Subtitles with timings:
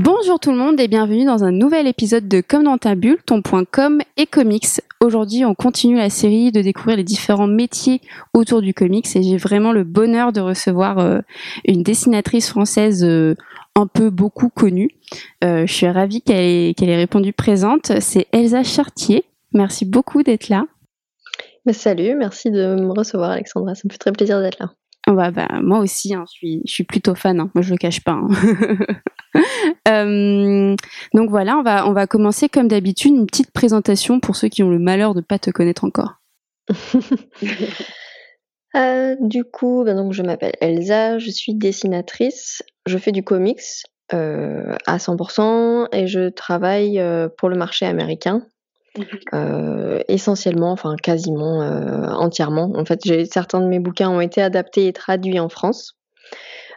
[0.00, 3.18] Bonjour tout le monde et bienvenue dans un nouvel épisode de Comme dans ta bulle,
[3.24, 3.42] ton
[4.16, 4.80] et comics.
[5.04, 8.00] Aujourd'hui, on continue la série de découvrir les différents métiers
[8.32, 11.20] autour du comics et j'ai vraiment le bonheur de recevoir euh,
[11.66, 13.34] une dessinatrice française euh,
[13.76, 14.88] un peu beaucoup connue.
[15.44, 18.00] Euh, je suis ravie qu'elle ait, ait répondu présente.
[18.00, 19.24] C'est Elsa Chartier.
[19.52, 20.64] Merci beaucoup d'être là.
[21.66, 24.70] Bah, salut, merci de me recevoir Alexandra, ça me fait très plaisir d'être là.
[25.06, 27.50] Bah, moi aussi, hein, je, suis, plutôt fan, hein.
[27.54, 28.12] moi je le cache pas.
[28.12, 28.28] Hein.
[29.88, 30.76] Euh,
[31.12, 34.62] donc voilà, on va, on va commencer comme d'habitude, une petite présentation pour ceux qui
[34.62, 36.14] ont le malheur de ne pas te connaître encore.
[38.76, 43.60] Euh, du coup, ben donc, je m'appelle Elsa, je suis dessinatrice, je fais du comics
[44.12, 47.00] euh, à 100% et je travaille
[47.38, 48.44] pour le marché américain.
[48.96, 50.02] Mhm.
[50.08, 51.60] essentiellement, enfin quasiment
[52.18, 52.72] entièrement.
[52.76, 53.00] En fait,
[53.30, 55.96] certains de mes bouquins ont été adaptés et traduits en France.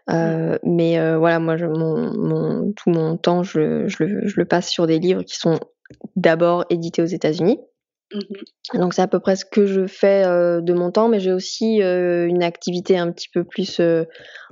[0.10, 4.36] Euh, mais euh, voilà, moi, je, mon, mon, tout mon temps, je, je, le, je,
[4.38, 5.60] le, passe sur des livres qui sont
[6.16, 7.60] d'abord édités aux États-Unis.
[8.14, 11.20] Mmh Donc c'est à peu près ce que je fais euh, de mon temps, mais
[11.20, 14.06] j'ai aussi euh, une activité un petit peu plus euh,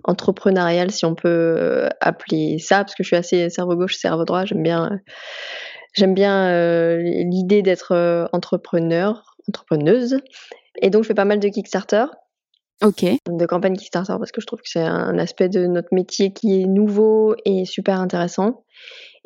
[0.04, 4.44] entrepreneuriale, si on peut appeler ça, parce que je suis assez cerveau gauche, cerveau droit.
[4.44, 5.00] J'aime bien,
[5.96, 10.18] j'aime bien l'idée d'être entrepreneur, entrepreneuse.
[10.82, 12.06] Et donc je fais pas mal de Kickstarter.
[12.84, 13.06] Ok.
[13.30, 16.62] De campagne Kickstarter parce que je trouve que c'est un aspect de notre métier qui
[16.62, 18.64] est nouveau et super intéressant.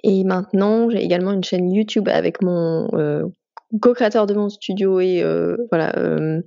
[0.03, 3.25] Et maintenant, j'ai également une chaîne YouTube avec mon euh,
[3.81, 6.41] co-créateur de mon studio et euh, voilà euh,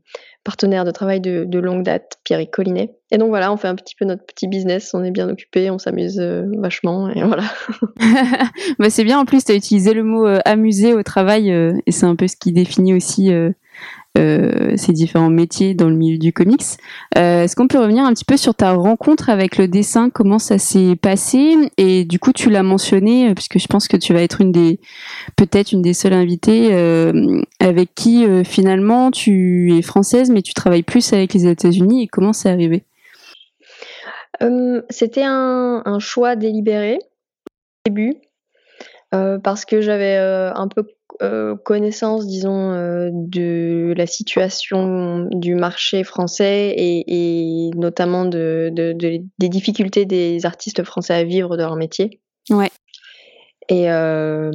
[0.45, 2.97] partenaire de travail de, longue date, Pierre Collinet.
[3.13, 5.71] Et donc voilà, on fait un petit peu notre petit business, on est bien occupé,
[5.71, 7.45] on s'amuse euh, vachement et voilà.
[8.79, 12.07] bah c'est bien en plus, tu utilisé le mot euh, amuser au travail et c'est
[12.07, 13.31] un peu ce qui définit aussi
[14.15, 16.63] ces différents métiers dans le milieu du comics.
[17.17, 20.39] Euh, Est-ce qu'on peut revenir un petit peu sur ta rencontre avec le dessin, comment
[20.39, 21.57] ça s'est passé?
[21.79, 24.53] Et du coup, tu l'as mentionné, euh, puisque je pense que tu vas être une
[24.53, 24.81] des,
[25.37, 30.55] peut-être une des seules invitées euh, avec qui euh, finalement tu es française, mais tu
[30.55, 32.03] travailles plus avec les États-Unis.
[32.05, 32.85] Et comment c'est arrivé?
[34.91, 38.15] C'était un, choix délibéré au début.
[39.11, 40.85] parce que j'avais un peu euh,
[41.65, 49.23] connaissance, disons, euh, de la situation du marché français et, et notamment de, de, de,
[49.39, 52.21] des difficultés des artistes français à vivre de leur métier.
[52.51, 52.71] Ouais.
[53.69, 54.51] Et euh,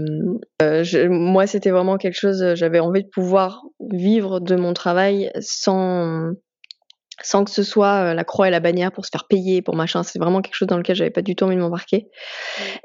[0.61, 5.31] euh je, moi, c'était vraiment quelque chose, j'avais envie de pouvoir vivre de mon travail
[5.39, 6.33] sans,
[7.21, 10.03] sans que ce soit la croix et la bannière pour se faire payer, pour machin.
[10.03, 12.09] C'est vraiment quelque chose dans lequel j'avais pas du tout envie de m'embarquer.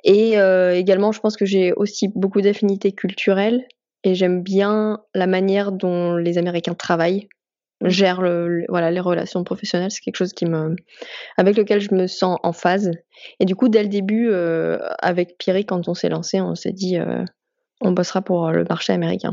[0.05, 3.67] Et euh, également, je pense que j'ai aussi beaucoup d'affinités culturelles
[4.05, 7.29] et j'aime bien la manière dont les Américains travaillent,
[7.83, 7.89] mmh.
[7.89, 9.91] gèrent le, voilà, les relations professionnelles.
[9.91, 10.77] C'est quelque chose qui me,
[11.37, 12.91] avec lequel je me sens en phase.
[13.39, 16.73] Et du coup, dès le début, euh, avec Pierre, quand on s'est lancé, on s'est
[16.73, 17.25] dit, euh,
[17.83, 19.33] on bossera pour le marché américain.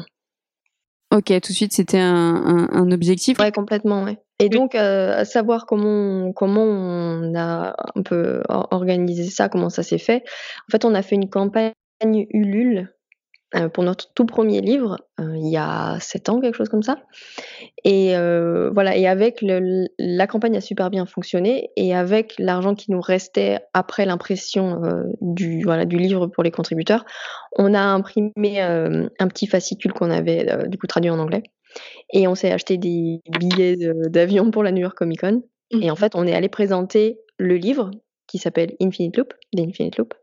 [1.11, 3.39] Ok, tout de suite, c'était un, un, un, objectif.
[3.39, 4.19] Ouais, complètement, ouais.
[4.39, 9.97] Et donc, euh, savoir comment, comment on a un peu organisé ça, comment ça s'est
[9.97, 10.23] fait.
[10.67, 11.73] En fait, on a fait une campagne
[12.05, 12.89] Ulule
[13.55, 16.83] euh, pour notre tout premier livre, euh, il y a sept ans, quelque chose comme
[16.83, 16.97] ça.
[17.83, 22.75] Et euh, voilà, et avec le, la campagne a super bien fonctionné, et avec l'argent
[22.75, 24.79] qui nous restait après l'impression
[25.19, 27.05] du, voilà, du livre pour les contributeurs,
[27.57, 31.41] on a imprimé un petit fascicule qu'on avait du coup traduit en anglais,
[32.11, 33.77] et on s'est acheté des billets
[34.09, 35.43] d'avion pour la New York Comic Con.
[35.71, 35.83] Mmh.
[35.83, 37.91] Et en fait, on est allé présenter le livre
[38.27, 40.13] qui s'appelle Infinite Loop, d'Infinite Loop,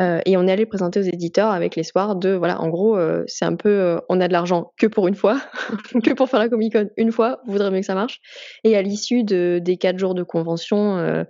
[0.00, 3.24] euh, et on est allé présenter aux éditeurs avec l'espoir de, voilà, en gros, euh,
[3.26, 5.40] c'est un peu, euh, on a de l'argent que pour une fois,
[6.04, 8.20] que pour faire la Comic Con une fois, vous voudrez mieux que ça marche.
[8.64, 11.24] Et à l'issue de, des quatre jours de convention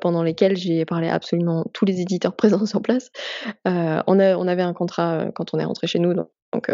[0.00, 3.10] pendant lesquels j'ai parlé à absolument tous les éditeurs présents sur place,
[3.64, 6.70] on, a, on avait un contrat quand on est rentré chez nous, donc, donc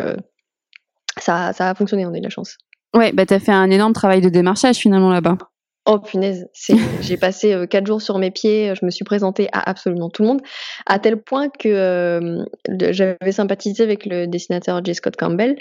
[1.21, 2.57] ça, ça a fonctionné, on a eu de la chance.
[2.95, 5.39] Ouais, bah t'as fait un énorme travail de démarchage finalement là-bas.
[5.87, 6.49] Oh punaise,
[7.01, 10.23] j'ai passé euh, quatre jours sur mes pieds, je me suis présentée à absolument tout
[10.23, 10.43] le monde,
[10.87, 12.45] à tel point que euh,
[12.91, 14.95] j'avais sympathisé avec le dessinateur J.
[14.95, 15.57] Scott Campbell.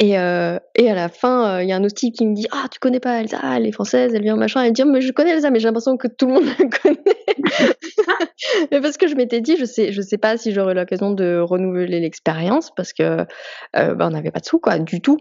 [0.00, 2.46] Et, euh, et à la fin, il euh, y a un autre qui me dit
[2.52, 4.62] Ah, tu connais pas Elsa, elle est française, elle vient machin.
[4.62, 6.68] Elle dit oh, Mais je connais Elsa, mais j'ai l'impression que tout le monde la
[6.82, 7.16] connaît.
[8.70, 11.40] mais parce que je m'étais dit Je sais, je sais pas si j'aurai l'occasion de
[11.40, 13.26] renouveler l'expérience parce que
[13.76, 15.18] euh, bah, on n'avait pas de sous, quoi, du tout.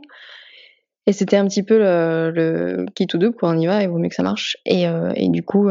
[1.08, 3.50] Et c'était un petit peu le, le qui tout double, quoi.
[3.50, 4.58] On y va, il vaut mieux que ça marche.
[4.66, 5.70] Et, euh, et du coup,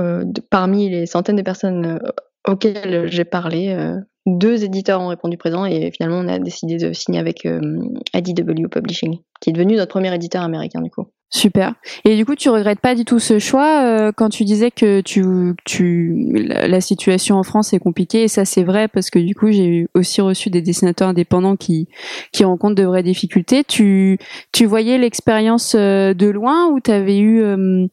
[0.51, 2.01] parmi les centaines de personnes
[2.49, 3.77] auxquelles j'ai parlé,
[4.27, 7.47] deux éditeurs ont répondu présent et finalement on a décidé de signer avec
[8.15, 11.07] IDW Publishing, qui est devenu notre premier éditeur américain du coup.
[11.29, 11.75] Super.
[12.05, 15.01] Et du coup, tu regrettes pas du tout ce choix euh, quand tu disais que
[15.01, 15.25] tu,
[15.65, 18.23] tu, la, situation en France est compliquée.
[18.23, 21.89] Et ça, c'est vrai parce que du coup, j'ai aussi reçu des dessinateurs indépendants qui,
[22.33, 23.65] qui rencontrent de vraies difficultés.
[23.65, 24.19] Tu,
[24.53, 27.89] tu voyais l'expérience euh, de loin ou tu avais eu euh,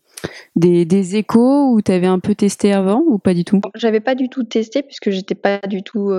[0.55, 3.61] des, des, échos ou tu avais un peu testé avant ou pas du tout?
[3.75, 6.11] J'avais pas du tout testé puisque j'étais pas du tout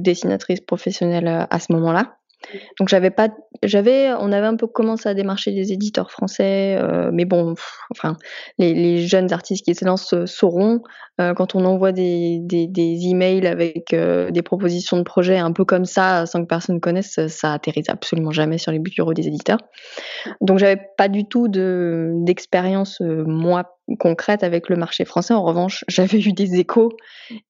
[0.00, 2.16] dessinatrice professionnelle à ce moment-là.
[2.78, 3.28] Donc j'avais pas,
[3.62, 7.54] j'avais, on avait un peu commencé à démarcher des éditeurs français, euh, mais bon,
[7.90, 8.16] enfin,
[8.58, 10.82] les, jeunes artistes qui se lancent sauront
[11.20, 15.52] euh, quand on envoie des, des, des emails avec euh, des propositions de projets un
[15.52, 19.26] peu comme ça, sans que personne connaisse, ça atterrit absolument jamais sur les bureaux des
[19.26, 19.58] éditeurs.
[20.40, 25.34] Donc j'avais pas du tout de d'expérience moi concrète avec le marché français.
[25.34, 26.92] En revanche, j'avais eu des échos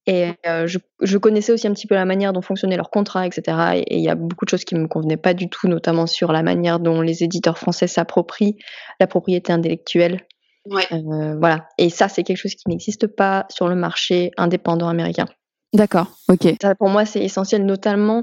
[0.07, 3.27] et euh, je, je, connaissais aussi un petit peu la manière dont fonctionnaient leurs contrats,
[3.27, 3.83] etc.
[3.87, 6.33] Et il y a beaucoup de choses qui me convenaient pas du tout, notamment sur
[6.33, 8.57] la manière dont les éditeurs français s'approprient
[9.01, 10.27] la propriété intellectuelle.
[10.67, 10.87] Ouais.
[10.93, 11.69] Euh, voilà.
[11.79, 15.27] Et ça, c'est quelque chose qui n'existe pas sur le marché indépendant américain.
[15.75, 16.55] D'accord, ok.
[16.63, 18.23] Ça, pour moi, c'est essentiel, notamment,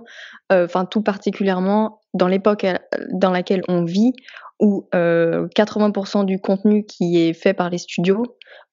[0.54, 2.66] euh, enfin tout particulièrement dans l'époque
[3.12, 4.14] dans laquelle on vit,
[4.62, 8.24] où euh, 80% du contenu qui est fait par les studios,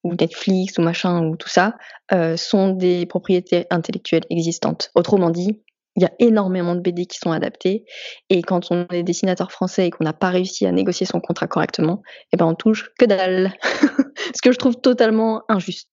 [0.05, 1.75] ou Netflix, ou machin, ou tout ça,
[2.13, 4.91] euh, sont des propriétés intellectuelles existantes.
[4.95, 5.61] Autrement dit,
[5.97, 7.83] il y a énormément de BD qui sont adaptés,
[8.29, 11.47] et quand on est dessinateur français et qu'on n'a pas réussi à négocier son contrat
[11.47, 12.01] correctement,
[12.31, 13.51] eh ben on touche que dalle.
[14.33, 15.89] Ce que je trouve totalement injuste.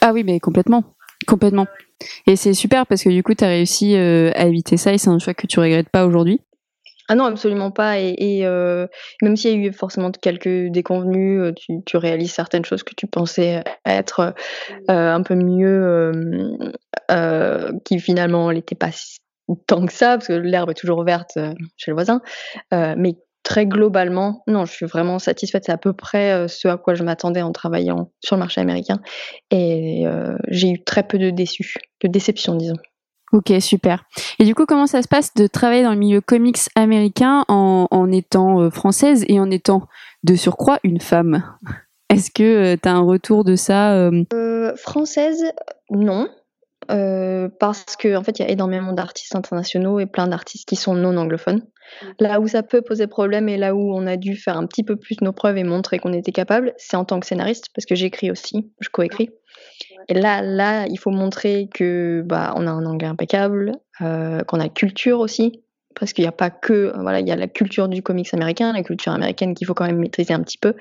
[0.00, 0.84] Ah oui, mais complètement.
[1.26, 1.66] Complètement.
[2.26, 4.98] Et c'est super parce que du coup, tu as réussi euh, à éviter ça et
[4.98, 6.40] c'est un choix que tu regrettes pas aujourd'hui.
[7.08, 7.98] Ah non, absolument pas.
[7.98, 8.86] Et, euh,
[9.22, 13.06] même s'il y a eu forcément quelques déconvenus, euh, tu, réalises certaines choses que tu
[13.06, 14.34] pensais être
[14.88, 16.12] un peu mieux,
[17.84, 18.90] qui finalement n'étaient pas
[19.66, 21.38] tant que ça, parce que l'herbe est toujours verte
[21.76, 22.22] chez le voisin.
[22.70, 25.64] mais très globalement, non, je suis vraiment satisfaite.
[25.66, 29.00] C'est à peu près ce à quoi je m'attendais en travaillant sur le marché américain.
[29.50, 30.04] Et
[30.48, 32.76] j'ai eu très peu de déçus, de déceptions, disons.
[33.32, 34.04] Ok, super.
[34.38, 37.88] Et du coup, comment ça se passe de travailler dans le milieu comics américain en,
[37.90, 39.88] en étant euh, française et en étant
[40.22, 41.42] de surcroît une femme?
[42.10, 44.76] Est-ce que euh, tu as un retour de ça euh?
[44.76, 45.44] Française,
[45.90, 46.28] non.
[46.88, 50.94] Parce qu'en en fait, il y a énormément d'artistes internationaux et plein d'artistes qui sont
[50.94, 51.62] non anglophones.
[52.18, 54.82] Là où ça peut poser problème et là où on a dû faire un petit
[54.82, 57.86] peu plus nos preuves et montrer qu'on était capable, c'est en tant que scénariste, parce
[57.86, 59.30] que j'écris aussi, je coécris.
[60.08, 64.58] Et là, là, il faut montrer que bah, on a un anglais impeccable, euh, qu'on
[64.58, 65.62] a culture aussi,
[65.94, 68.72] parce qu'il n'y a pas que, voilà, il y a la culture du comics américain,
[68.72, 70.74] la culture américaine qu'il faut quand même maîtriser un petit peu.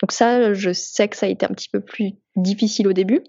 [0.00, 3.22] Donc ça, je sais que ça a été un petit peu plus difficile au début,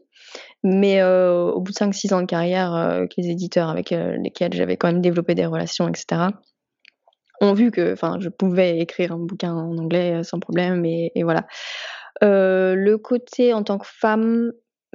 [0.63, 4.53] mais euh, au bout de 5-6 ans de carrière, euh, les éditeurs avec euh, lesquels
[4.53, 6.29] j'avais quand même développé des relations, etc.,
[7.39, 11.45] ont vu que, je pouvais écrire un bouquin en anglais sans problème, et, et voilà.
[12.21, 14.51] Le côté en tant que femme,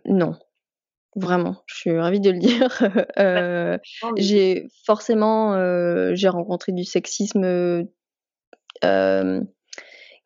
[0.06, 0.34] non.
[1.14, 2.82] Vraiment, je suis ravie de le dire.
[4.16, 5.54] j'ai forcément,
[6.14, 7.86] j'ai rencontré du sexisme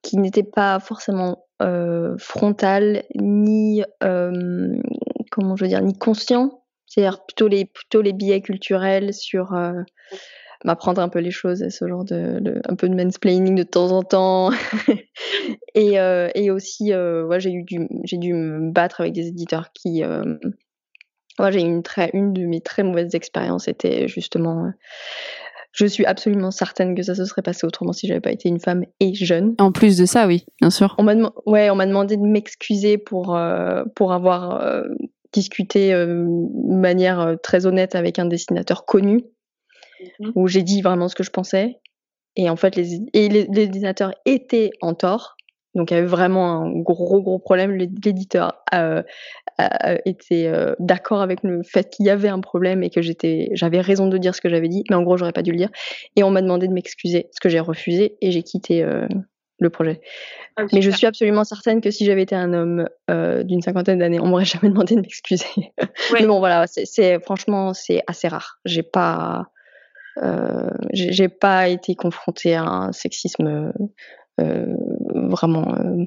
[0.02, 4.78] qui n'était pas forcément euh, frontal ni euh,
[5.36, 6.62] comment je veux dire ni conscient.
[6.86, 9.72] C'est-à-dire plutôt les plutôt les biais culturels sur euh,
[10.64, 13.90] m'apprendre un peu les choses, ce genre de, de, un peu de mansplaining de temps
[13.90, 14.50] en temps.
[15.74, 17.64] et, euh, et aussi, euh, ouais, j'ai eu
[18.04, 22.60] j'ai dû me battre avec des éditeurs qui, ouais, j'ai une très, une de mes
[22.60, 24.70] très mauvaises expériences était justement.
[25.72, 28.60] je suis absolument certaine que ça se serait passé autrement si j'avais pas été une
[28.60, 29.54] femme et jeune.
[29.58, 30.94] En plus de ça, oui, bien sûr.
[30.98, 31.14] On m'a,
[31.46, 33.38] ouais, on m'a demandé de m'excuser pour
[33.94, 34.84] pour avoir
[35.32, 39.24] discuté de manière très honnête avec un dessinateur connu
[40.20, 41.80] Mmh où j'ai dit vraiment ce que je pensais.
[42.36, 45.36] Et en fait, les, et les, les dessinateurs étaient en tort.
[45.74, 47.72] Donc, il y avait vraiment un gros, gros problème.
[47.72, 49.02] L'éditeur euh,
[50.04, 53.80] était euh, d'accord avec le fait qu'il y avait un problème et que j'étais, j'avais
[53.80, 55.70] raison de dire ce que j'avais dit, mais en gros, j'aurais pas dû le dire.
[56.14, 59.06] Et on m'a demandé de m'excuser, ce que j'ai refusé, et j'ai quitté euh,
[59.58, 60.00] le projet.
[60.56, 63.98] Ah, mais je suis absolument certaine que si j'avais été un homme euh, d'une cinquantaine
[63.98, 65.46] d'années, on m'aurait jamais demandé de m'excuser.
[65.56, 66.20] Ouais.
[66.20, 68.58] mais bon, voilà, c'est franchement, c'est assez rare.
[68.64, 69.50] J'ai pas
[70.22, 73.72] euh, j'ai pas été confrontée à un sexisme
[74.40, 74.76] euh,
[75.14, 76.04] vraiment euh,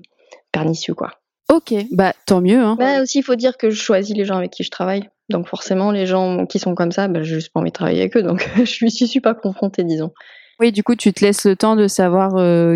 [0.52, 1.12] pernicieux, quoi.
[1.52, 2.60] Ok, bah tant mieux.
[2.60, 2.76] Hein.
[2.78, 5.10] Bah, aussi, il faut dire que je choisis les gens avec qui je travaille.
[5.30, 8.02] Donc forcément, les gens qui sont comme ça, bah, j'ai juste pas envie de travailler
[8.02, 8.24] avec eux.
[8.24, 10.12] Donc je suis, suis pas confrontée, disons.
[10.60, 12.34] Oui, du coup, tu te laisses le temps de savoir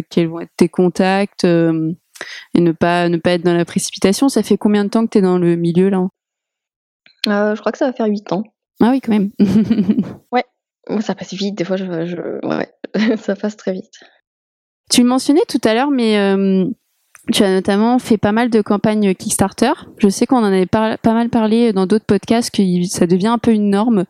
[0.09, 4.29] quels vont être tes contacts et ne pas, ne pas être dans la précipitation.
[4.29, 6.07] Ça fait combien de temps que tu es dans le milieu là?
[7.25, 8.43] Je crois que ça va faire 8 ans.
[8.81, 9.31] Ah oui, quand même.
[10.31, 10.43] ouais,
[11.01, 11.55] ça passe vite.
[11.55, 13.99] Des fois, je, ouais, ça passe très vite.
[14.89, 16.17] Tu le mentionnais tout à l'heure, mais
[17.31, 19.71] tu as notamment fait pas mal de campagnes Kickstarter.
[19.97, 23.37] Je sais qu'on en avait pas mal parlé dans d'autres podcasts, que ça devient un
[23.37, 24.03] peu une norme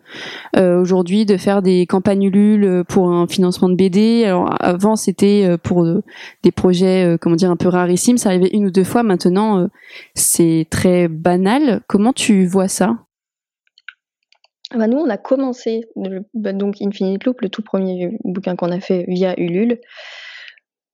[0.56, 4.26] euh, aujourd'hui de faire des campagnes Ulule pour un financement de BD.
[4.26, 6.04] Alors avant c'était euh, pour euh,
[6.42, 8.18] des projets, comment dire, un peu rarissimes.
[8.18, 9.04] Ça arrivait une ou deux fois.
[9.04, 9.70] Maintenant
[10.16, 11.82] c'est très banal.
[11.88, 12.98] Comment tu vois ça?
[14.76, 15.82] Bah nous, on a commencé,
[16.34, 19.80] bah, donc Infinite Loop, le tout premier bouquin qu'on a fait via Ulule.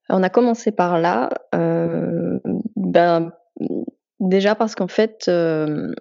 [0.09, 2.39] On a commencé par là, euh,
[2.75, 3.31] ben,
[4.19, 5.93] déjà parce qu'en fait, euh,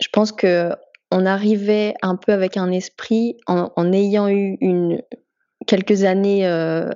[0.00, 0.70] je pense que
[1.10, 4.58] on arrivait un peu avec un esprit en, ayant eu
[5.66, 6.88] quelques années euh,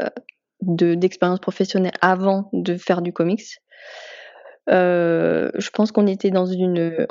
[0.61, 3.59] d'expérience professionnelle avant de faire du comics.
[4.69, 7.07] je pense qu'on était dans une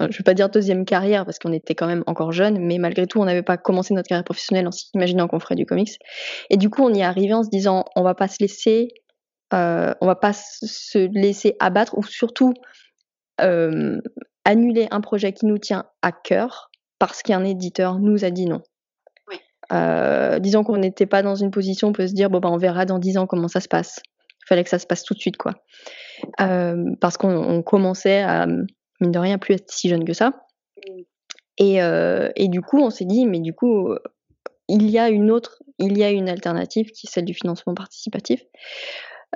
[0.00, 2.78] je ne vais pas dire deuxième carrière parce qu'on était quand même encore jeune, mais
[2.78, 5.98] malgré tout, on n'avait pas commencé notre carrière professionnelle en s'imaginant qu'on ferait du comics.
[6.50, 8.88] Et du coup, on y est arrivé en se disant, on va pas se laisser,
[9.54, 12.52] euh, on va pas se laisser abattre ou surtout
[13.40, 13.98] euh,
[14.44, 18.62] annuler un projet qui nous tient à cœur parce qu'un éditeur nous a dit non.
[19.72, 22.56] Euh, disons qu'on n'était pas dans une position, on peut se dire bon ben on
[22.56, 24.00] verra dans dix ans comment ça se passe.
[24.44, 25.54] Il fallait que ça se passe tout de suite quoi,
[26.38, 28.46] parce qu'on commençait à
[29.00, 30.30] mine de rien, plus être si jeune que ça.
[30.76, 31.00] Mmh.
[31.58, 33.94] Et, euh, et du coup, on s'est dit, mais du coup,
[34.68, 37.74] il y a une autre, il y a une alternative qui est celle du financement
[37.74, 38.42] participatif,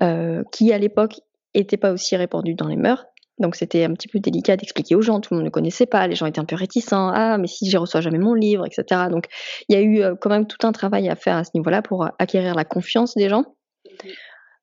[0.02, 1.20] euh, qui à l'époque
[1.54, 3.04] n'était pas aussi répandue dans les mœurs.
[3.38, 6.06] Donc c'était un petit peu délicat d'expliquer aux gens, tout le monde ne connaissait pas,
[6.06, 9.02] les gens étaient un peu réticents, ah mais si je reçois jamais mon livre, etc.
[9.10, 9.26] Donc
[9.68, 11.80] il y a eu euh, quand même tout un travail à faire à ce niveau-là
[11.80, 13.44] pour acquérir la confiance des gens.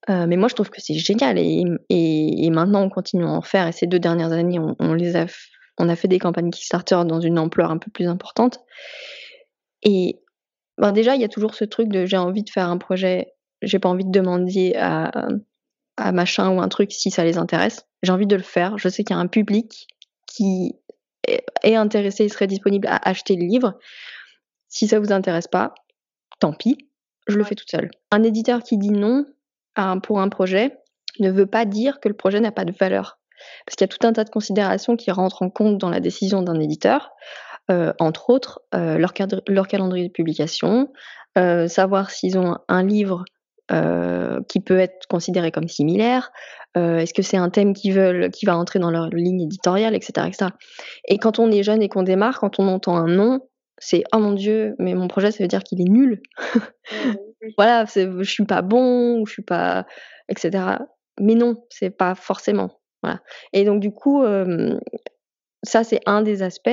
[0.10, 3.42] Euh, mais moi, je trouve que c'est génial et, et, maintenant, on continue à en
[3.42, 3.68] faire.
[3.68, 5.26] Et ces deux dernières années, on, les a,
[5.78, 8.60] on a fait des campagnes Kickstarter dans une ampleur un peu plus importante.
[9.84, 10.22] Et
[10.78, 13.34] ben déjà, il y a toujours ce truc de j'ai envie de faire un projet,
[13.62, 15.12] j'ai pas envie de demander à,
[15.98, 17.86] à machin ou un truc si ça les intéresse.
[18.04, 18.78] J'ai envie de le faire.
[18.78, 19.88] Je sais qu'il y a un public
[20.26, 20.76] qui
[21.64, 23.78] est intéressé et serait disponible à acheter le livre.
[24.70, 25.74] Si ça vous intéresse pas,
[26.40, 26.78] tant pis,
[27.28, 27.92] je le fais toute seule.
[28.12, 29.26] Un éditeur qui dit non,
[30.03, 30.77] pour un projet
[31.19, 33.19] ne veut pas dire que le projet n'a pas de valeur.
[33.65, 36.00] Parce qu'il y a tout un tas de considérations qui rentrent en compte dans la
[36.00, 37.12] décision d'un éditeur,
[37.69, 40.91] euh, entre autres euh, leur, calendrier de publication,
[41.38, 43.25] euh, savoir s'ils ont un livre
[44.48, 46.31] qui peut être considéré comme similaire,
[46.75, 50.25] est-ce que c'est un thème qui, veulent, qui va entrer dans leur ligne éditoriale, etc.,
[50.25, 50.51] etc.
[51.10, 53.41] Et quand on est jeune et qu'on démarre, quand on entend un nom,
[53.77, 56.22] c'est oh mon dieu, mais mon projet ça veut dire qu'il est nul.
[57.58, 59.86] Voilà, je suis pas bon ou je suis pas,
[60.29, 60.79] etc.
[61.20, 62.79] Mais non, c'est pas forcément.
[63.03, 63.22] Voilà.
[63.53, 64.24] Et donc du coup,
[65.63, 66.70] ça c'est un des aspects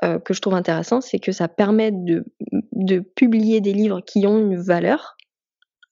[0.00, 2.24] que je trouve intéressant, c'est que ça permet de,
[3.16, 5.16] publier des livres qui ont une valeur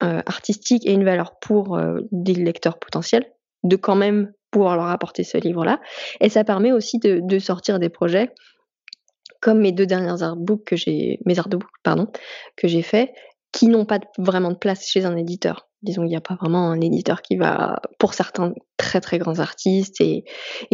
[0.01, 1.79] artistique et une valeur pour
[2.11, 3.25] des lecteurs potentiels,
[3.63, 5.79] de quand même pouvoir leur apporter ce livre-là.
[6.21, 8.33] Et ça permet aussi de, de sortir des projets
[9.41, 12.07] comme mes deux dernières artbooks que j'ai, mes artbooks, pardon,
[12.55, 13.13] que j'ai fait,
[13.51, 15.67] qui n'ont pas vraiment de place chez un éditeur.
[15.81, 19.39] Disons, il n'y a pas vraiment un éditeur qui va, pour certains très très grands
[19.39, 20.25] artistes et,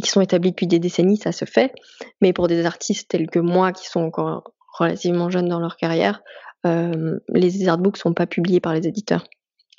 [0.01, 1.74] qui sont établis depuis des décennies, ça se fait.
[2.22, 6.22] Mais pour des artistes tels que moi, qui sont encore relativement jeunes dans leur carrière,
[6.65, 9.25] euh, les artbooks sont pas publiés par les éditeurs.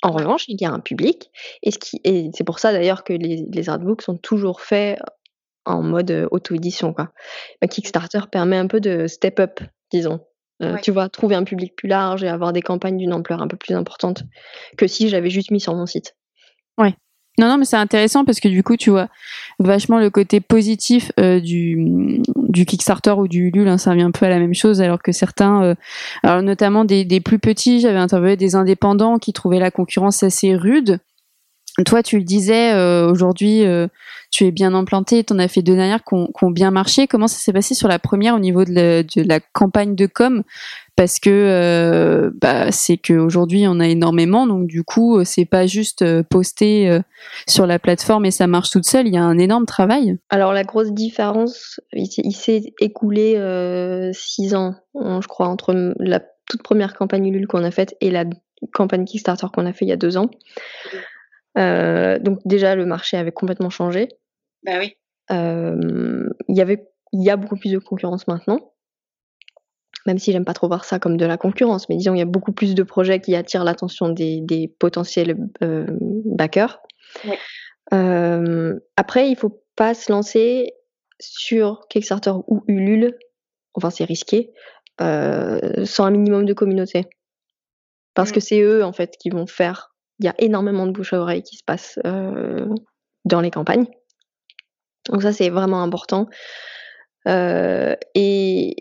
[0.01, 1.31] En revanche, il y a un public,
[1.63, 1.71] et,
[2.33, 4.99] c'est pour ça d'ailleurs que les, les artbooks sont toujours faits
[5.67, 6.95] en mode euh, auto-édition.
[6.97, 7.09] Bah,
[7.67, 9.59] Kickstarter permet un peu de step up,
[9.91, 10.21] disons.
[10.63, 13.47] Euh, tu vois, trouver un public plus large et avoir des campagnes d'une ampleur un
[13.47, 14.23] peu plus importante
[14.75, 16.15] que si j'avais juste mis sur mon site.
[16.79, 16.95] Ouais.
[17.39, 19.09] Non, non, mais c'est intéressant parce que du coup, tu vois
[19.59, 24.11] vachement le côté positif euh, du, du Kickstarter ou du Ulule, hein, ça revient un
[24.11, 25.75] peu à la même chose, alors que certains,
[26.23, 30.55] alors notamment des, des plus petits, j'avais interviewé des indépendants qui trouvaient la concurrence assez
[30.55, 30.99] rude
[31.83, 33.87] toi, tu le disais, euh, aujourd'hui, euh,
[34.31, 37.05] tu es bien implanté, tu en as fait deux dernières qui ont, bien marché.
[37.05, 40.43] Comment ça s'est passé sur la première au niveau de la, campagne de com?
[40.95, 46.03] Parce que euh, bah, c'est qu'aujourd'hui, on a énormément, donc du coup, c'est pas juste
[46.23, 46.99] poster
[47.47, 50.17] sur la plateforme et ça marche toute seule, il y a un énorme travail.
[50.29, 53.33] Alors, la grosse différence, il, s'est écoulé
[54.13, 58.25] six ans, je crois, entre la toute première campagne Ulule qu'on a faite et la
[58.73, 60.31] campagne Kickstarter qu'on a fait il y a deux ans.
[61.57, 64.09] Euh, donc déjà, le marché avait complètement changé.
[64.63, 64.95] Bah oui.
[65.31, 68.73] Euh, il y avait, il y a beaucoup plus de concurrence maintenant.
[70.05, 72.21] même si j'aime pas trop voir ça comme de la concurrence, mais disons il y
[72.21, 75.85] a beaucoup plus de projets qui attirent l'attention des, des, potentiels euh,
[76.25, 76.79] backers.
[77.93, 80.73] Euh, après, il faut pas se lancer
[81.19, 83.17] sur Kickstarter ou Ulule,
[83.73, 84.51] enfin c'est risqué,
[85.01, 87.05] euh, sans un minimum de communauté.
[88.13, 89.95] Parce que c'est eux en fait qui vont faire.
[90.19, 91.99] Il y a énormément de bouche à oreille qui se passe
[93.25, 93.85] dans les campagnes.
[95.09, 96.27] Donc ça c'est vraiment important.
[97.25, 98.75] et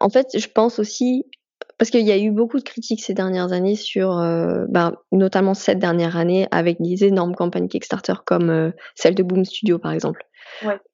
[0.00, 1.24] en fait, je pense aussi,
[1.78, 5.54] parce qu'il y a eu beaucoup de critiques ces dernières années sur, euh, bah, notamment
[5.54, 9.92] cette dernière année, avec des énormes campagnes Kickstarter comme euh, celle de Boom Studio par
[9.92, 10.22] exemple,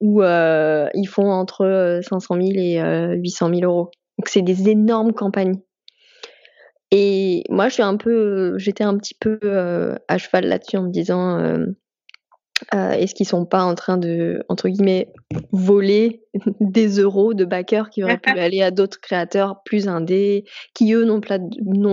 [0.01, 3.91] où euh, ils font entre 500 000 et 800 000 euros.
[4.17, 5.59] Donc c'est des énormes campagnes.
[6.91, 9.39] Et moi, je suis un peu, j'étais un petit peu
[10.07, 11.65] à cheval là-dessus en me disant
[12.73, 15.13] euh, est-ce qu'ils sont pas en train de, entre guillemets,
[15.51, 16.23] voler
[16.59, 21.05] des euros de backers qui auraient pu aller à d'autres créateurs plus indés, qui eux
[21.05, 21.21] n'ont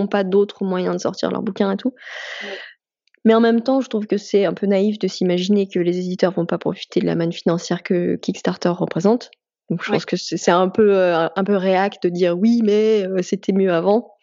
[0.07, 1.93] pas, d'autres moyens de sortir leur bouquin et tout.
[3.25, 5.97] Mais en même temps, je trouve que c'est un peu naïf de s'imaginer que les
[5.97, 9.31] éditeurs vont pas profiter de la manne financière que Kickstarter représente.
[9.71, 13.07] Donc je pense que c'est un peu euh, un peu réac de dire oui, mais
[13.07, 14.14] euh, c'était mieux avant.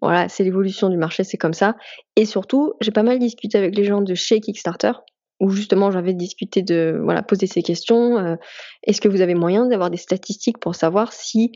[0.00, 1.76] Voilà, c'est l'évolution du marché, c'est comme ça.
[2.16, 4.92] Et surtout, j'ai pas mal discuté avec les gens de chez Kickstarter
[5.40, 8.18] où justement j'avais discuté de voilà poser ces questions.
[8.18, 8.36] Euh,
[8.84, 11.52] est-ce que vous avez moyen d'avoir des statistiques pour savoir si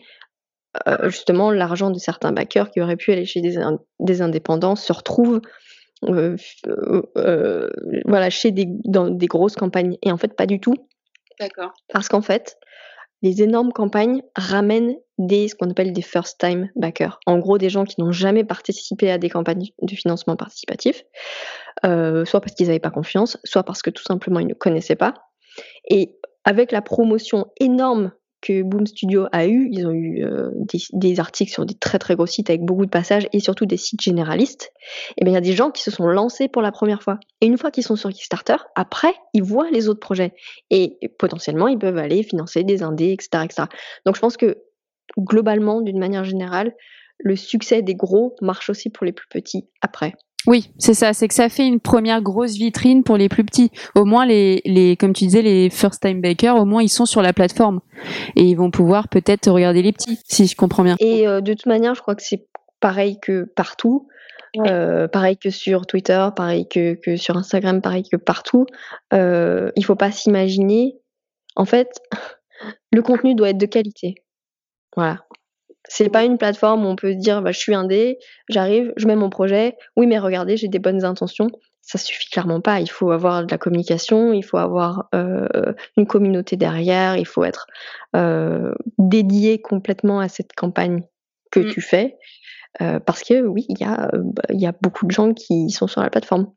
[0.88, 3.58] euh, justement l'argent de certains backers qui auraient pu aller chez des,
[4.00, 5.40] des indépendants se retrouve
[6.06, 6.36] euh,
[8.04, 9.96] voilà chez des dans des grosses campagnes?
[10.02, 10.74] Et en fait pas du tout.
[11.38, 11.72] D'accord.
[11.92, 12.56] Parce qu'en fait
[13.22, 17.18] les énormes campagnes ramènent des ce qu'on appelle des first time backers.
[17.26, 21.04] En gros, des gens qui n'ont jamais participé à des campagnes de financement participatif,
[21.84, 24.96] euh, soit parce qu'ils n'avaient pas confiance, soit parce que tout simplement ils ne connaissaient
[24.96, 25.14] pas.
[25.88, 28.12] Et avec la promotion énorme
[28.44, 29.68] que Boom Studio a eu.
[29.72, 30.50] Ils ont eu euh,
[30.92, 33.78] des, articles sur des très très gros sites avec beaucoup de passages et surtout des
[33.78, 34.70] sites généralistes.
[35.16, 37.18] Et bien il y a des gens qui se sont lancés pour la première fois.
[37.40, 40.34] Et une fois qu'ils sont sur Kickstarter, après ils voient les autres projets
[40.70, 43.46] et potentiellement ils peuvent aller financer des indés, etc.
[44.04, 44.58] Donc je pense que
[45.18, 46.74] globalement, d'une manière générale,
[47.18, 50.14] le succès des gros marche aussi pour les plus petits après.
[50.46, 53.70] Oui, c'est ça, c'est que ça fait une première grosse vitrine pour les plus petits.
[53.94, 57.06] Au moins les, les comme tu disais les first time bakers, au moins ils sont
[57.06, 57.80] sur la plateforme
[58.36, 60.96] et ils vont pouvoir peut-être regarder les petits si je comprends bien.
[61.00, 62.46] Et euh, de toute manière, je crois que c'est
[62.80, 64.08] pareil que partout.
[64.58, 68.66] Euh, pareil que sur Twitter, pareil que, que sur Instagram, pareil que partout.
[69.12, 70.96] Euh, il faut pas s'imaginer.
[71.56, 72.00] En fait,
[72.92, 74.14] le contenu doit être de qualité.
[74.96, 75.24] Voilà.
[75.88, 78.18] C'est pas une plateforme où on peut dire bah, je suis indé,
[78.48, 79.76] j'arrive, je mets mon projet.
[79.96, 81.48] Oui, mais regardez, j'ai des bonnes intentions.
[81.82, 82.80] Ça suffit clairement pas.
[82.80, 85.46] Il faut avoir de la communication, il faut avoir euh,
[85.98, 87.66] une communauté derrière, il faut être
[88.16, 91.02] euh, dédié complètement à cette campagne
[91.50, 91.70] que mmh.
[91.70, 92.16] tu fais.
[92.80, 95.86] Euh, parce que oui, il y, a, bah, y a beaucoup de gens qui sont
[95.86, 96.50] sur la plateforme.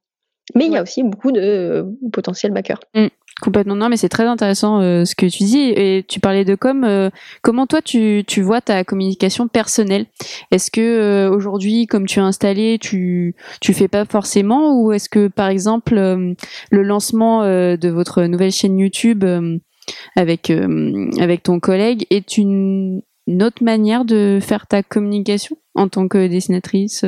[0.55, 2.79] Mais il y a aussi beaucoup de potentiels backers.
[2.95, 3.07] Mmh.
[3.39, 5.69] Complètement non, mais c'est très intéressant euh, ce que tu dis.
[5.75, 6.83] Et tu parlais de com.
[6.83, 7.11] Euh,
[7.43, 10.07] comment toi tu, tu vois ta communication personnelle?
[10.49, 15.07] Est-ce que euh, aujourd'hui, comme tu as installé, tu tu fais pas forcément, ou est-ce
[15.07, 19.23] que par exemple le lancement de votre nouvelle chaîne YouTube
[20.15, 20.51] avec
[21.19, 23.01] avec ton collègue est une,
[23.41, 27.05] autre manière de faire ta communication en tant que dessinatrice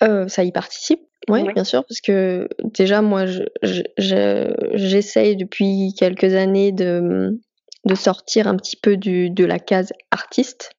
[0.00, 3.24] Ça y participe oui, bien sûr, parce que déjà, moi,
[3.62, 7.38] j'essaye depuis quelques années de,
[7.84, 10.72] de sortir un petit peu du, de la case artiste,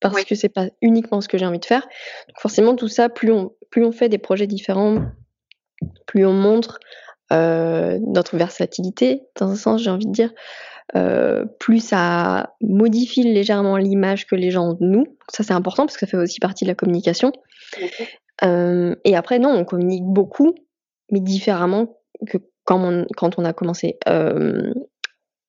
[0.00, 1.82] parce que c'est pas uniquement ce que j'ai envie de faire.
[1.82, 5.02] Donc forcément, tout ça, plus on, plus on fait des projets différents,
[6.06, 6.78] plus on montre
[7.32, 10.32] euh, notre versatilité, dans un sens, j'ai envie de dire,
[10.94, 15.06] euh, plus ça modifie légèrement l'image que les gens ont de nous.
[15.28, 17.32] Ça, c'est important parce que ça fait aussi partie de la communication.
[18.44, 20.54] Euh, et après, non, on communique beaucoup,
[21.10, 22.80] mais différemment que quand
[23.38, 23.98] on, a commencé.
[24.08, 24.72] Euh,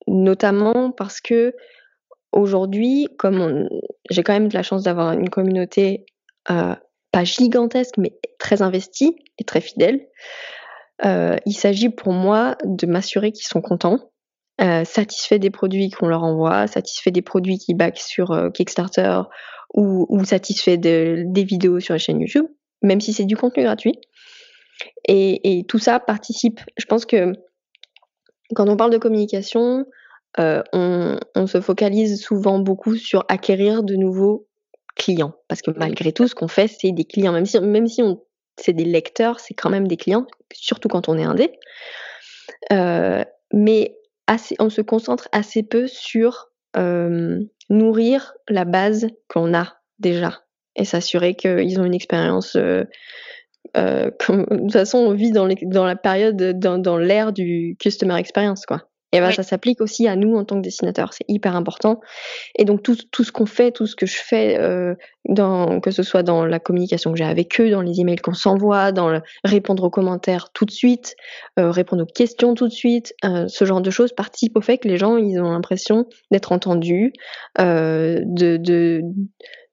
[0.06, 1.54] notamment parce que
[2.32, 3.68] aujourd'hui, comme
[4.10, 6.06] j'ai quand même de la chance d'avoir une communauté
[6.50, 6.74] euh,
[7.10, 10.06] pas gigantesque, mais très investie et très fidèle,
[11.04, 14.10] il s'agit pour moi de m'assurer qu'ils sont contents,
[14.58, 19.22] satisfaits des produits qu'on leur envoie, satisfaits des produits qui back sur Kickstarter
[19.74, 22.46] ou, ou satisfaits de, des vidéos sur la chaîne YouTube
[22.82, 23.98] même si c'est du contenu gratuit.
[25.06, 26.60] Et, tout ça participe.
[26.76, 27.32] Je pense que
[28.54, 29.86] quand on parle de communication,
[30.38, 34.46] euh, on, se focalise souvent beaucoup sur acquérir de nouveaux
[34.94, 35.34] clients.
[35.48, 37.32] Parce que malgré tout, ce qu'on fait, c'est des clients.
[37.32, 37.46] Même
[37.86, 38.02] si,
[38.56, 41.52] c'est des lecteurs, c'est quand même des clients, surtout quand on est indé.
[42.72, 43.96] Euh, mais
[44.58, 50.42] on se concentre assez peu sur euh, nourrir la base qu'on a déjà
[50.78, 52.56] et s'assurer qu'ils ont une expérience.
[52.56, 52.84] Euh,
[53.76, 58.16] euh, de toute façon, on vit dans, dans la période, dans, dans l'ère du customer
[58.16, 58.88] experience, quoi.
[59.12, 62.00] Et ben, ça s'applique aussi à nous en tant que dessinateurs, c'est hyper important.
[62.58, 64.94] Et donc tout, tout ce qu'on fait, tout ce que je fais, euh,
[65.26, 68.34] dans, que ce soit dans la communication que j'ai avec eux, dans les emails qu'on
[68.34, 71.16] s'envoie, dans le, répondre aux commentaires tout de suite,
[71.58, 74.76] euh, répondre aux questions tout de suite, euh, ce genre de choses participe au fait
[74.76, 77.14] que les gens ils ont l'impression d'être entendus,
[77.58, 78.24] de,
[78.58, 79.00] de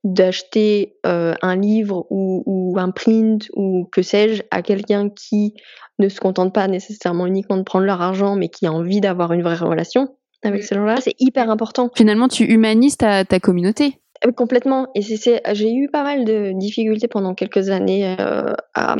[0.06, 5.56] d'acheter euh, un livre ou, ou, un print ou que sais-je à quelqu'un qui
[6.00, 9.34] ne se contente pas nécessairement uniquement de prendre leur argent, mais qui a envie d'avoir
[9.34, 11.89] une vraie relation avec ces gens-là, c'est hyper important.
[11.96, 14.00] Finalement, tu humanises ta, ta communauté.
[14.28, 14.89] Euh, complètement.
[14.94, 18.96] Et c'est, j'ai eu pas mal de difficultés pendant quelques années euh, à,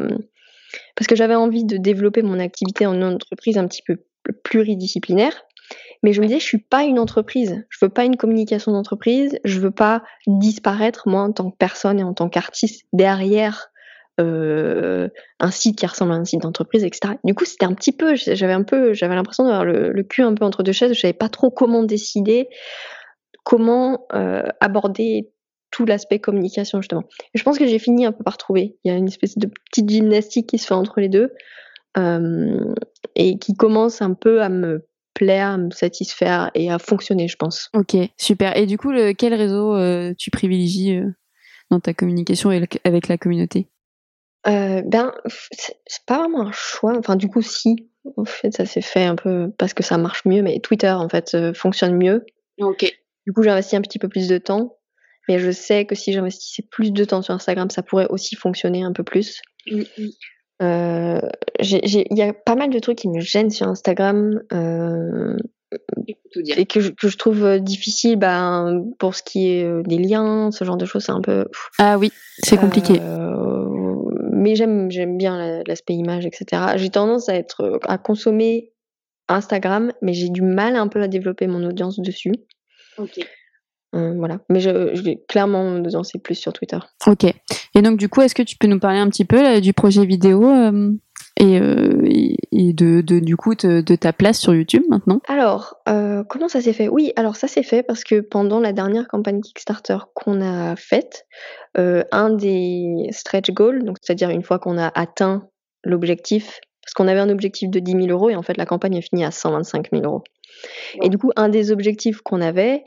[0.96, 3.98] parce que j'avais envie de développer mon activité en entreprise un petit peu
[4.44, 5.45] pluridisciplinaire.
[6.04, 7.66] Mais je me disais, je suis pas une entreprise.
[7.70, 9.40] Je veux pas une communication d'entreprise.
[9.44, 13.72] Je veux pas disparaître, moi, en tant que personne et en tant qu'artiste, derrière
[14.22, 15.10] euh,
[15.42, 17.16] un site qui ressemble à un site d'entreprise, etc.
[17.24, 20.34] Du coup, c'était un petit peu, j'avais un peu, j'avais l'impression d'avoir le, cul un
[20.34, 20.94] peu entre deux chaises.
[20.94, 22.48] Je savais pas trop comment décider,
[23.44, 25.32] comment euh, aborder
[25.72, 27.04] tout l'aspect communication justement.
[27.34, 28.78] Je pense que j'ai fini un peu par trouver.
[28.86, 31.34] Il y a une espèce de petite gymnastique qui se fait entre les deux
[31.98, 32.74] euh,
[33.16, 37.38] et qui commence un peu à me plaire, à me satisfaire et à fonctionner, je
[37.38, 37.70] pense.
[37.74, 38.56] Ok, super.
[38.56, 41.10] Et du coup, le, quel réseau euh, tu privilégies euh,
[41.72, 43.68] dans ta communication avec la communauté?
[44.46, 45.12] Euh, Ben,
[45.58, 46.96] c'est pas vraiment un choix.
[47.00, 47.90] Enfin, du coup, si.
[48.18, 51.10] En fait, ça s'est fait un peu parce que ça marche mieux, mais Twitter, en
[51.10, 52.24] fait, fonctionne mieux.
[52.60, 52.86] Ok.
[53.26, 54.78] Du coup, j'investis un petit peu plus de temps.
[55.28, 58.84] Mais je sais que si j'investissais plus de temps sur Instagram, ça pourrait aussi fonctionner
[58.84, 59.42] un peu plus.
[59.66, 60.10] Mm, mm.
[60.62, 61.20] Euh,
[61.60, 65.36] il y a pas mal de trucs qui me gênent sur Instagram euh,
[66.06, 70.52] et que je, que je, trouve euh, difficile bah, pour ce qui est des liens,
[70.52, 71.46] ce genre de choses, c'est un peu.
[71.78, 73.00] Ah oui, c'est compliqué.
[73.02, 73.66] Euh,
[74.32, 76.74] mais j'aime j'aime bien l'aspect image, etc.
[76.76, 78.72] J'ai tendance à être à consommer
[79.28, 82.34] Instagram, mais j'ai du mal un peu à développer mon audience dessus.
[82.98, 83.20] Ok.
[83.94, 84.40] Euh, voilà.
[84.50, 86.80] Mais je, je vais clairement danser plus sur Twitter.
[87.08, 87.24] Ok.
[87.24, 90.06] Et donc, du coup, est-ce que tu peux nous parler un petit peu du projet
[90.06, 90.92] vidéo euh,
[91.42, 95.22] euh, et, et, de, de, du coup de, de, ta place sur YouTube maintenant?
[95.28, 96.88] Alors, comment ça s'est fait?
[96.88, 101.26] Oui, alors ça s'est fait parce que pendant la dernière campagne Kickstarter qu'on a faite,
[101.76, 105.48] un des stretch goals, donc c'est-à-dire une fois qu'on a atteint
[105.84, 108.98] l'objectif, parce qu'on avait un objectif de 10 000 euros et en fait la campagne
[108.98, 110.24] a fini à 125 000 euros.
[111.02, 112.84] Et du coup, un des objectifs qu'on avait,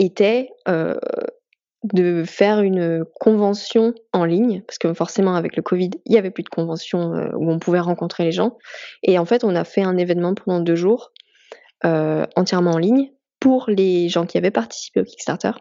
[0.00, 0.96] était euh,
[1.84, 6.30] de faire une convention en ligne, parce que forcément avec le Covid, il n'y avait
[6.30, 8.58] plus de convention euh, où on pouvait rencontrer les gens.
[9.02, 11.12] Et en fait, on a fait un événement pendant deux jours,
[11.84, 13.10] euh, entièrement en ligne,
[13.40, 15.52] pour les gens qui avaient participé au Kickstarter.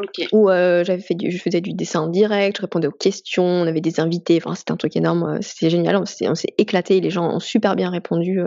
[0.00, 0.26] Okay.
[0.32, 3.66] Où j'avais fait du, je faisais du dessin en direct, je répondais aux questions, on
[3.66, 7.32] avait des invités, enfin c'était un truc énorme, c'était génial, on s'est éclaté, les gens
[7.32, 8.40] ont super bien répondu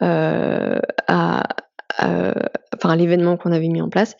[0.00, 1.42] à,
[2.02, 2.32] euh,
[2.74, 4.16] enfin à l'événement qu'on avait mis en place.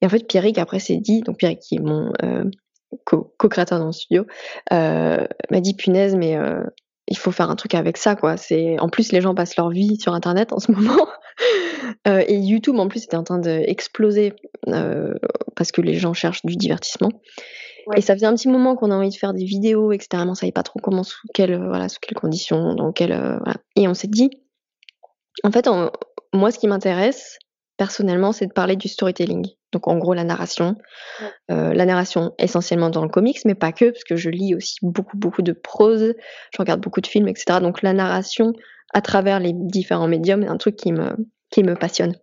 [0.00, 2.44] Et en fait, Pierrick après s'est dit, donc Pierrick qui est mon euh,
[3.04, 4.26] co-créateur dans le studio,
[4.72, 6.36] euh, m'a dit punaise, mais
[7.08, 8.36] il faut faire un truc avec ça, quoi.
[8.36, 11.06] C'est en plus les gens passent leur vie sur Internet en ce moment.
[12.06, 14.34] euh, et YouTube en plus était en train d'exploser
[14.68, 15.14] euh,
[15.56, 17.10] parce que les gens cherchent du divertissement.
[17.86, 17.98] Ouais.
[17.98, 20.22] Et ça faisait un petit moment qu'on a envie de faire des vidéos, etc.
[20.26, 23.56] On savait pas trop comment, sous quelles, voilà, sous quelles conditions, dans quelles, voilà.
[23.76, 24.28] Et on s'est dit,
[25.42, 25.90] en fait, on,
[26.32, 27.38] moi, ce qui m'intéresse
[27.76, 29.46] personnellement, c'est de parler du storytelling.
[29.72, 30.76] Donc, en gros, la narration.
[31.50, 34.76] Euh, la narration essentiellement dans le comics, mais pas que, parce que je lis aussi
[34.82, 36.14] beaucoup, beaucoup de prose,
[36.52, 37.60] je regarde beaucoup de films, etc.
[37.60, 38.52] Donc, la narration
[38.94, 41.14] à travers les différents médiums est un truc qui me,
[41.50, 42.14] qui me passionne.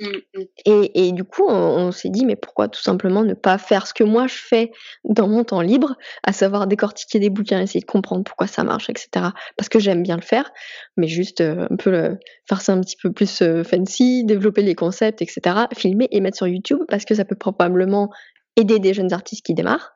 [0.00, 0.82] Mmh, mmh.
[0.94, 4.04] Et, du coup, on, s'est dit, mais pourquoi tout simplement ne pas faire ce que
[4.04, 4.72] moi je fais
[5.04, 8.88] dans mon temps libre, à savoir décortiquer des bouquins, essayer de comprendre pourquoi ça marche,
[8.88, 9.26] etc.
[9.56, 10.50] Parce que j'aime bien le faire,
[10.96, 14.62] mais juste euh, un peu le, faire ça un petit peu plus euh, fancy, développer
[14.62, 15.66] les concepts, etc.
[15.74, 18.10] Filmer et mettre sur YouTube, parce que ça peut probablement
[18.56, 19.92] aider des jeunes artistes qui démarrent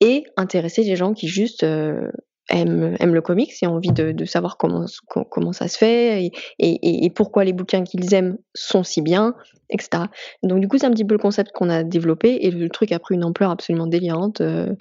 [0.00, 2.10] et intéresser les gens qui juste euh,
[2.48, 4.86] aiment, aiment, le comics et ont envie de, de savoir comment,
[5.30, 9.34] comment ça se fait et, et, et pourquoi les bouquins qu'ils aiment sont si bien,
[9.70, 10.04] etc.
[10.42, 12.92] Donc du coup, c'est un petit peu le concept qu'on a développé et le truc
[12.92, 14.40] a pris une ampleur absolument délirante.
[14.40, 14.74] Euh,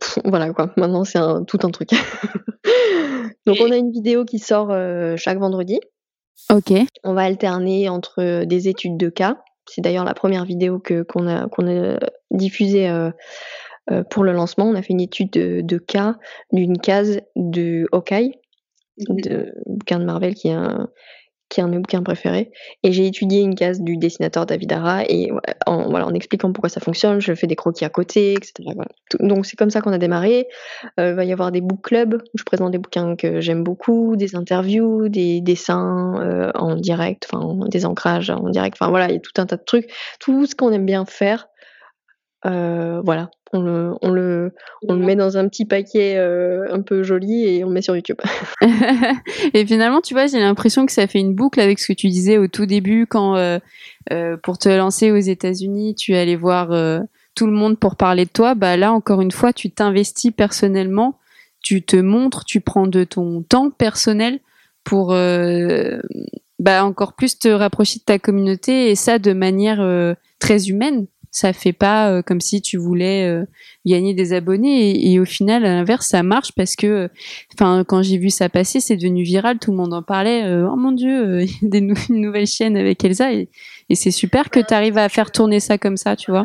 [0.00, 1.90] pff, voilà quoi, maintenant c'est un, tout un truc.
[3.46, 5.80] Donc on a une vidéo qui sort euh, chaque vendredi.
[6.50, 6.72] Ok.
[7.04, 9.38] On va alterner entre des études de cas.
[9.66, 11.98] C'est d'ailleurs la première vidéo que qu'on a qu'on a
[12.30, 13.10] diffusée euh,
[13.90, 16.16] euh, pour le lancement, on a fait une étude de, de cas
[16.52, 18.38] d'une case de Hawkeye,
[18.98, 19.20] mmh.
[19.22, 20.88] de bouquin de Marvel qui est un,
[21.48, 22.50] qui est un de mes bouquins préférés.
[22.82, 25.30] Et j'ai étudié une case du dessinateur David Ara et
[25.66, 28.52] en, voilà, en expliquant pourquoi ça fonctionne, je fais des croquis à côté, etc.
[29.20, 30.46] Donc c'est comme ça qu'on a démarré.
[31.00, 33.64] Euh, il va y avoir des book clubs où je présente des bouquins que j'aime
[33.64, 38.76] beaucoup, des interviews, des dessins euh, en direct, enfin des ancrages en direct.
[38.78, 41.06] Enfin voilà, il y a tout un tas de trucs, tout ce qu'on aime bien
[41.06, 41.48] faire.
[42.46, 44.52] Euh, voilà, on le, on le,
[44.86, 47.82] on le met dans un petit paquet euh, un peu joli et on le met
[47.82, 48.18] sur YouTube.
[49.54, 52.08] et finalement, tu vois, j'ai l'impression que ça fait une boucle avec ce que tu
[52.08, 53.58] disais au tout début quand, euh,
[54.12, 56.68] euh, pour te lancer aux États-Unis, tu allais voir
[57.34, 58.54] tout le monde pour parler de toi.
[58.54, 61.18] Bah là, encore une fois, tu t'investis personnellement,
[61.62, 64.40] tu te montres, tu prends de ton temps personnel
[64.84, 65.08] pour
[66.58, 71.52] bah, encore plus te rapprocher de ta communauté et ça de manière très humaine ça
[71.52, 73.44] fait pas euh, comme si tu voulais euh,
[73.86, 75.12] gagner des abonnés.
[75.12, 77.10] Et, au final à l'inverse ça marche parce que
[77.54, 80.68] enfin quand j'ai vu ça passer c'est devenu viral tout le monde en parlait euh,
[80.70, 83.48] oh mon dieu il y a des une nouvelle chaîne avec Elsa et,
[83.94, 86.44] c'est super que tu arrives à faire tourner ça comme ça tu vois.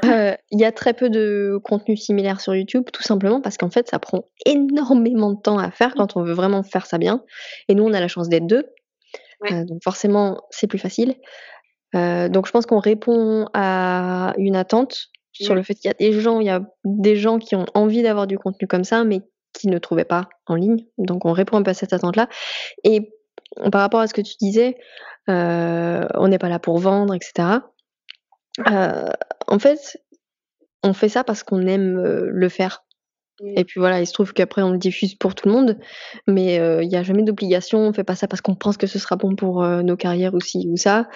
[0.51, 3.89] Il y a très peu de contenu similaire sur YouTube tout simplement parce qu'en fait
[3.89, 7.21] ça prend énormément de temps à faire quand on veut vraiment faire ça bien.
[7.67, 8.65] Et nous on a la chance d'être deux.
[9.51, 11.15] Donc forcément c'est plus facile
[11.95, 15.93] euh, donc je pense qu'on répond à une attente sur le fait qu'il y a
[15.93, 19.03] des gens, il y a des gens qui ont envie d'avoir du contenu comme ça,
[19.03, 19.21] mais
[19.53, 20.85] qui ne trouvaient pas en ligne.
[20.97, 22.27] Donc on répond un peu à cette attente-là.
[22.83, 23.13] Et
[23.71, 24.77] par rapport à ce que tu disais,
[25.29, 27.59] euh, on n'est pas là pour vendre, etc.
[28.71, 29.09] Euh,
[29.47, 29.97] en fait,
[30.83, 32.83] on fait ça parce qu'on aime le faire.
[33.41, 35.77] Et puis voilà, il se trouve qu'après on le diffuse pour tout le monde,
[36.27, 38.99] mais il n'y a jamais d'obligation, on fait pas ça parce qu'on pense que ce
[38.99, 41.07] sera bon pour nos carrières aussi ou ça.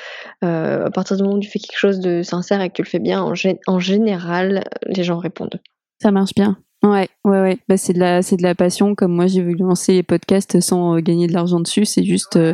[0.41, 2.88] à partir du moment où tu fais quelque chose de sincère et que tu le
[2.88, 5.62] fais bien, en général, les gens répondent.
[6.01, 6.58] Ça marche bien.
[6.83, 7.57] Ouais, ouais, ouais.
[7.67, 8.93] Bah, c'est de la, c'est de la passion.
[8.93, 11.85] Comme moi, j'ai voulu lancer les podcasts sans euh, gagner de l'argent dessus.
[11.85, 12.53] C'est juste euh,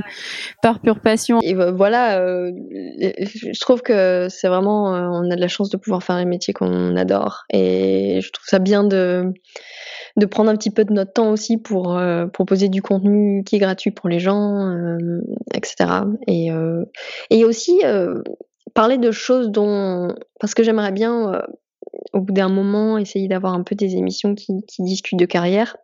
[0.61, 1.41] par pure passion.
[1.41, 2.51] Et voilà, euh,
[2.99, 6.53] je trouve que c'est vraiment, on a de la chance de pouvoir faire les métiers
[6.53, 7.43] qu'on adore.
[7.51, 9.25] Et je trouve ça bien de,
[10.15, 11.99] de prendre un petit peu de notre temps aussi pour
[12.31, 14.73] proposer du contenu qui est gratuit pour les gens,
[15.53, 15.75] etc.
[16.27, 16.49] Et,
[17.29, 17.81] et aussi
[18.73, 21.43] parler de choses dont, parce que j'aimerais bien
[22.13, 25.77] au bout d'un moment, essayer d'avoir un peu des émissions qui, discutent de carrière.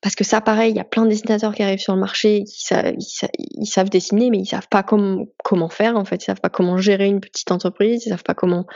[0.00, 2.44] Parce que ça, pareil, il y a plein de dessinateurs qui arrivent sur le marché,
[2.44, 6.22] qui ils, savent dessiner, mais ils savent pas comment faire, en fait.
[6.22, 8.66] Ils savent pas comment gérer une petite entreprise, ils savent pas comment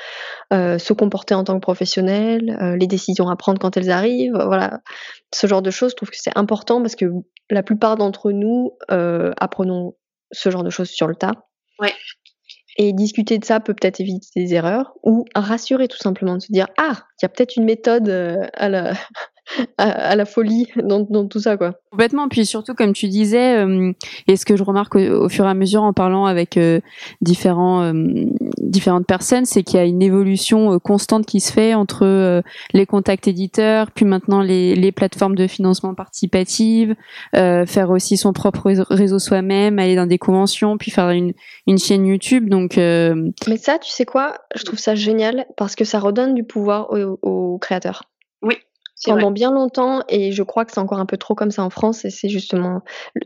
[0.53, 4.37] euh, se comporter en tant que professionnel, euh, les décisions à prendre quand elles arrivent.
[4.47, 4.81] Voilà.
[5.33, 7.07] Ce genre de choses, je trouve que c'est important parce que
[7.51, 9.95] la plupart d'entre nous euh, apprenons
[10.33, 11.35] ce genre de choses sur le tas.
[11.79, 11.95] Ouais.
[12.77, 16.53] Et discuter de ça peut peut-être éviter des erreurs ou rassurer tout simplement, de se
[16.53, 18.95] dire ah, il y a peut-être une méthode euh, à la,
[19.79, 21.75] à, la folie dans, dans, tout ça quoi.
[21.91, 22.29] Complètement.
[22.29, 23.93] Puis surtout comme tu disais, euh,
[24.29, 26.81] et ce que je remarque au, fur et à mesure en parlant avec euh,
[27.21, 27.93] différents euh,
[28.59, 33.29] différentes personnes, c'est qu'il y a une évolution constante qui se fait entre les contacts
[33.29, 36.95] éditeurs, puis maintenant les, les plateformes de financement participative,
[37.33, 41.33] faire aussi son propre réseau soi-même, aller dans des conventions, puis faire une,
[41.67, 42.49] une chaîne YouTube.
[42.49, 44.39] Donc Mais ça, tu sais quoi?
[44.55, 48.05] Je trouve ça génial parce que ça redonne du pouvoir aux, aux créateurs.
[48.43, 48.57] Oui,
[49.05, 51.71] pendant bien longtemps, et je crois que c'est encore un peu trop comme ça en
[51.71, 52.83] France, et c'est justement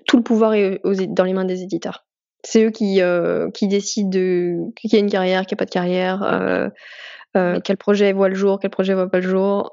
[0.07, 2.07] tout le pouvoir est dans les mains des éditeurs.
[2.45, 5.71] C'est eux qui, euh, qui décident de qui a une carrière, qui a pas de
[5.71, 6.69] carrière, euh,
[7.37, 9.71] euh, quel projet voit le jour, quel projet voit pas le jour.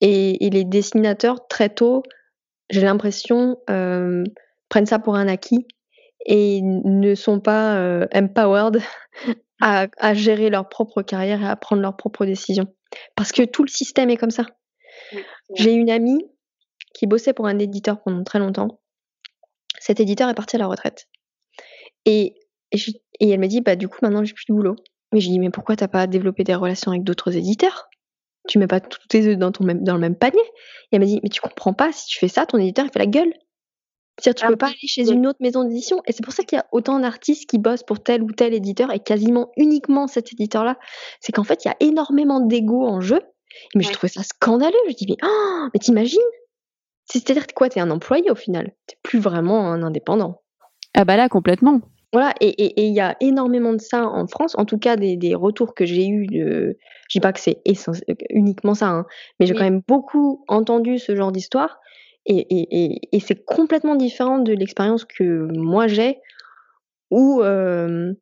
[0.00, 2.04] Et, et, les dessinateurs, très tôt,
[2.70, 5.66] j'ai l'impression, prennent ça pour un acquis
[6.26, 8.80] et ne sont pas empowered
[9.60, 12.68] à, à gérer leur propre carrière et à prendre leurs propres décisions.
[13.16, 14.46] Parce que tout le système est comme ça.
[15.54, 16.24] J'ai une amie
[16.94, 18.80] qui bossait pour un éditeur pendant très longtemps.
[19.78, 21.08] Cet éditeur est parti à la retraite.
[22.04, 22.36] Et,
[22.72, 24.76] et, elle me dit, bah du coup maintenant j'ai plus de boulot.
[25.12, 27.88] Mais je dis, mais pourquoi t'as pas développé des relations avec d'autres éditeurs?
[28.48, 30.40] Tu mets pas tous tes œufs dans, ton même, dans le même panier.
[30.40, 32.92] Et elle m'a dit, mais tu comprends pas, si tu fais ça, ton éditeur il
[32.92, 33.32] fait la gueule.
[34.18, 36.00] C'est-à-dire, tu ah peux pas aller chez une autre maison d'édition.
[36.06, 38.54] Et c'est pour ça qu'il y a autant d'artistes qui bossent pour tel ou tel
[38.54, 40.78] éditeur et quasiment uniquement cet éditeur-là.
[41.20, 43.20] C'est qu'en fait, il y a énormément d'ego en jeu
[43.74, 44.76] mais je trouvais ça scandaleux.
[44.88, 46.20] Je dis, mais, oh, mais t'imagines?
[47.06, 48.72] C'est-à-dire quoi T'es un employé au final?
[48.86, 50.42] T'es plus vraiment un indépendant.
[50.94, 51.80] Ah bah là, complètement.
[52.12, 55.34] Voilà, et il y a énormément de ça en France, en tout cas des, des
[55.34, 56.78] retours que j'ai eus, de...
[57.08, 57.60] je dis pas que c'est
[58.30, 59.06] uniquement ça, hein,
[59.40, 61.80] mais j'ai quand même beaucoup entendu ce genre d'histoire,
[62.24, 66.18] et, et, et c'est complètement différent de l'expérience que moi j'ai,
[67.10, 68.12] où euh...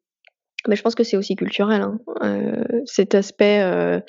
[0.66, 4.00] mais je pense que c'est aussi culturel, hein, euh, cet aspect euh,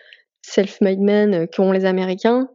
[0.43, 2.49] self-made men euh, qu'ont les Américains,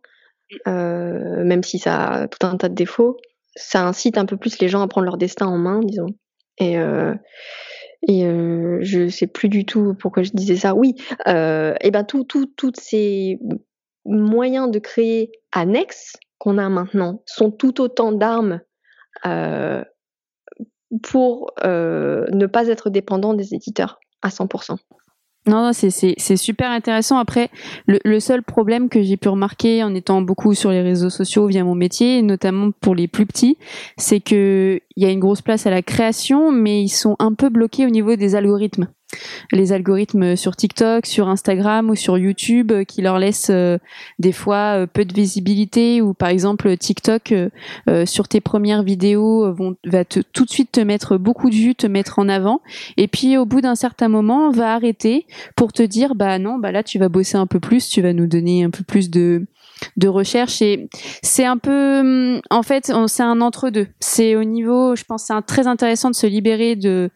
[0.67, 3.17] euh, même si ça a tout un tas de défauts,
[3.57, 6.15] ça incite un peu plus les gens à prendre leur destin en main, disons.
[6.61, 6.75] Et,
[8.09, 8.23] et
[8.81, 10.75] je sais plus du tout pourquoi je disais ça.
[10.75, 10.95] Oui,
[11.27, 13.39] et ben tout, tout, toutes ces
[14.05, 18.61] moyens de créer annexes qu'on a maintenant sont tout autant d'armes
[21.03, 24.79] pour ne pas être dépendant des éditeurs à 100%.
[25.49, 27.19] Non, non c'est super intéressant.
[27.19, 27.51] Après,
[27.87, 31.65] le, seul problème que j'ai pu remarquer en étant beaucoup sur les réseaux sociaux via
[31.65, 33.57] mon métier, notamment pour les plus petits,
[33.97, 34.21] c'est
[34.99, 37.87] qu'il y a une grosse place à la création, mais ils sont un peu bloqués
[37.87, 38.89] au niveau des algorithmes.
[39.53, 43.79] Les algorithmes sur TikTok, sur Instagram ou sur YouTube euh, qui leur laissent euh,
[44.19, 47.33] des fois euh, peu de visibilité ou par exemple TikTok
[48.05, 52.19] sur tes premières vidéos va tout de suite te mettre beaucoup de vues, te mettre
[52.19, 52.61] en avant.
[52.97, 56.73] Et puis au bout d'un certain moment va arrêter pour te dire bah non bah
[56.73, 59.47] là tu vas bosser un peu plus, tu vas nous donner un peu plus de
[59.97, 60.89] de recherche et
[61.23, 65.25] c'est un peu hum, en fait c'est un entre deux c'est au niveau je pense
[65.27, 67.11] c'est très intéressant de se libérer de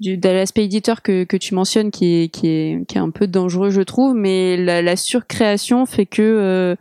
[0.00, 3.26] de l'aspect éditeur que, que tu mentionnes qui est, qui, est, qui est un peu
[3.26, 6.76] dangereux je trouve mais la, surcréation fait que euh,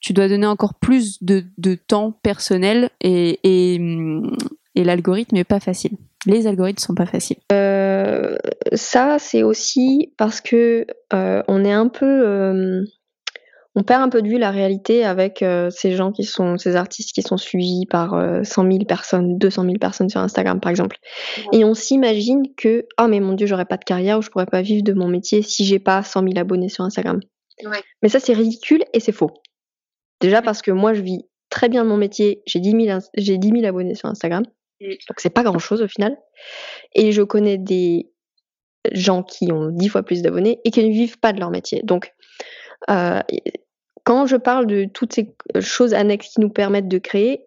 [0.00, 3.80] tu dois donner encore plus de, de temps personnel et, et,
[4.74, 5.92] et l'algorithme n'est pas facile.
[6.26, 7.38] Les algorithmes sont pas faciles.
[7.50, 8.36] Euh,
[8.72, 12.84] ça c'est aussi parce que euh, on est un peu
[13.76, 16.76] on perd un peu de vue la réalité avec euh, ces gens qui sont, ces
[16.76, 18.12] artistes qui sont suivis par
[18.42, 20.96] 100 euh, 000 personnes, 200 000 personnes sur Instagram par exemple.
[21.52, 24.46] Et on s'imagine que, oh mais mon dieu, j'aurais pas de carrière ou je pourrais
[24.46, 27.20] pas vivre de mon métier si j'ai pas 100 000 abonnés sur Instagram.
[28.02, 29.30] Mais ça c'est ridicule et c'est faux.
[30.22, 33.36] Déjà parce que moi je vis très bien de mon métier, j'ai 10 000, j'ai
[33.36, 34.44] 10 000 abonnés sur Instagram.
[34.80, 36.16] Donc c'est pas grand chose au final.
[36.94, 38.10] Et je connais des
[38.92, 41.82] gens qui ont 10 fois plus d'abonnés et qui ne vivent pas de leur métier.
[41.84, 42.14] Donc,
[42.90, 43.20] euh,
[44.06, 47.44] quand je parle de toutes ces choses annexes qui nous permettent de créer,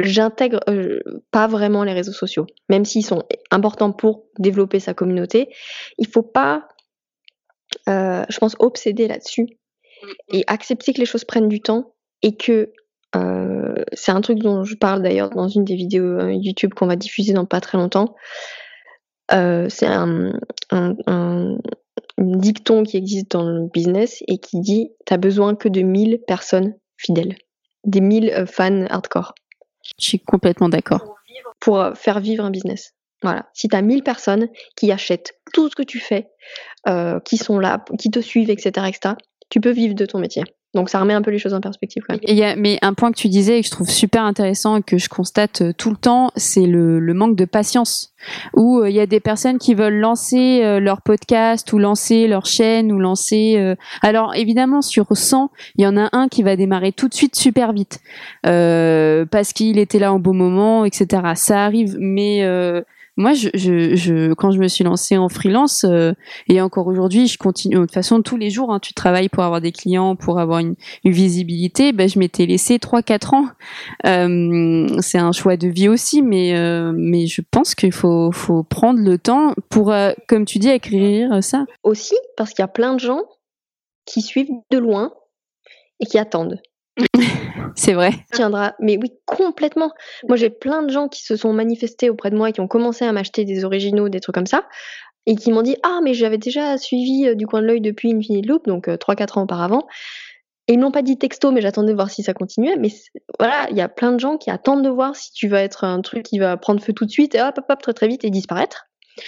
[0.00, 0.98] j'intègre euh,
[1.30, 5.54] pas vraiment les réseaux sociaux, même s'ils sont importants pour développer sa communauté.
[5.98, 6.66] Il faut pas,
[7.88, 9.46] euh, je pense, obséder là-dessus
[10.32, 12.72] et accepter que les choses prennent du temps et que
[13.14, 16.96] euh, c'est un truc dont je parle d'ailleurs dans une des vidéos YouTube qu'on va
[16.96, 18.16] diffuser dans pas très longtemps.
[19.30, 20.32] c'est un,
[20.72, 21.56] un
[22.18, 26.74] dicton qui existe dans le business et qui dit t'as besoin que de 1000 personnes
[26.96, 27.36] fidèles,
[27.84, 29.34] des 1000 euh, fans hardcore.
[29.98, 31.16] Je suis complètement d'accord.
[31.60, 32.94] Pour euh, faire vivre un business.
[33.22, 33.48] Voilà.
[33.54, 36.28] Si tu as 1000 personnes qui achètent tout ce que tu fais,
[36.88, 39.14] euh, qui sont là, qui te suivent, etc., etc.,
[39.48, 40.44] tu peux vivre de ton métier.
[40.74, 42.02] Donc ça remet un peu les choses en perspective.
[42.06, 42.58] Quand même.
[42.58, 45.08] mais un point que tu disais et que je trouve super intéressant et que je
[45.08, 48.12] constate euh, tout le temps, c'est le, le, manque de patience.
[48.54, 52.26] Où euh, il y a des personnes qui veulent lancer euh, leur podcast ou lancer
[52.26, 53.74] leur chaîne ou lancer.
[54.02, 57.36] Alors évidemment sur 100, il y en a un qui va démarrer tout de suite
[57.36, 58.00] super vite
[58.42, 61.22] parce qu'il était là au bon moment, etc.
[61.36, 62.42] Ça arrive, mais
[63.16, 66.12] moi, je, je, je, quand je me suis lancée en freelance, euh,
[66.48, 67.76] et encore aujourd'hui, je continue.
[67.76, 70.58] De toute façon, tous les jours, hein, tu travailles pour avoir des clients, pour avoir
[70.58, 70.74] une,
[71.04, 71.92] une visibilité.
[71.92, 73.46] Ben, je m'étais laissé 3-4 ans.
[74.06, 78.64] Euh, c'est un choix de vie aussi, mais, euh, mais je pense qu'il faut, faut
[78.64, 79.94] prendre le temps pour,
[80.26, 81.66] comme tu dis, écrire ça.
[81.84, 83.22] Aussi, parce qu'il y a plein de gens
[84.06, 85.12] qui suivent de loin
[86.00, 86.60] et qui attendent.
[87.76, 88.12] C'est vrai.
[88.32, 88.74] Tiendra.
[88.80, 89.92] Mais oui, complètement.
[90.28, 93.04] Moi, j'ai plein de gens qui se sont manifestés auprès de moi, qui ont commencé
[93.04, 94.66] à m'acheter des originaux, des trucs comme ça,
[95.26, 98.12] et qui m'ont dit Ah, mais j'avais déjà suivi euh, du coin de l'œil depuis
[98.12, 99.86] Infinite Loop, donc 3-4 euh, ans auparavant.
[100.66, 102.76] Et ils m'ont pas dit texto, mais j'attendais de voir si ça continuait.
[102.78, 102.88] Mais
[103.38, 105.84] voilà, il y a plein de gens qui attendent de voir si tu vas être
[105.84, 108.08] un truc qui va prendre feu tout de suite et hop, hop, hop, très très
[108.08, 108.86] vite et disparaître,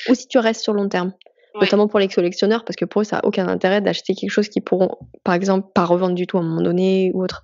[0.09, 1.13] ou si tu restes sur long terme
[1.61, 4.49] notamment pour les collectionneurs, parce que pour eux, ça n'a aucun intérêt d'acheter quelque chose
[4.49, 7.43] qu'ils pourront, par exemple, pas revendre du tout à un moment donné ou autre.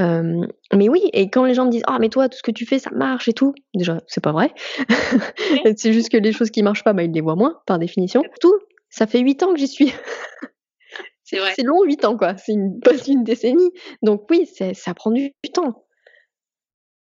[0.00, 2.50] Euh, mais oui, et quand les gens me disent Ah, mais toi, tout ce que
[2.50, 4.52] tu fais, ça marche et tout, déjà, c'est pas vrai.
[5.76, 8.22] c'est juste que les choses qui marchent pas, bah, ils les voient moins, par définition.
[8.40, 8.58] Tout,
[8.90, 9.92] ça fait 8 ans que j'y suis.
[11.24, 11.52] c'est vrai.
[11.56, 12.36] C'est long, 8 ans, quoi.
[12.36, 13.70] C'est une, pas une décennie.
[14.02, 15.84] Donc oui, ça prend du temps.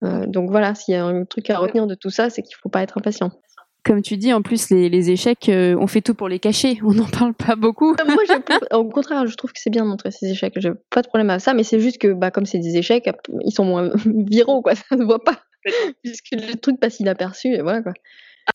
[0.03, 2.55] Euh, donc voilà, s'il y a un truc à retenir de tout ça, c'est qu'il
[2.55, 3.31] faut pas être impatient
[3.83, 6.79] comme tu dis, en plus, les, échecs, euh, on fait tout pour les cacher.
[6.83, 7.95] On n'en parle pas beaucoup.
[8.05, 8.17] Moi,
[8.73, 10.53] au contraire, je trouve que c'est bien de montrer ces échecs.
[10.57, 13.09] J'ai pas de problème avec ça, mais c'est juste que, bah, comme c'est des échecs,
[13.45, 14.75] ils sont moins viraux, quoi.
[14.89, 15.39] Ça ne voit pas.
[16.03, 17.93] Puisque le truc passe inaperçu, et voilà, quoi.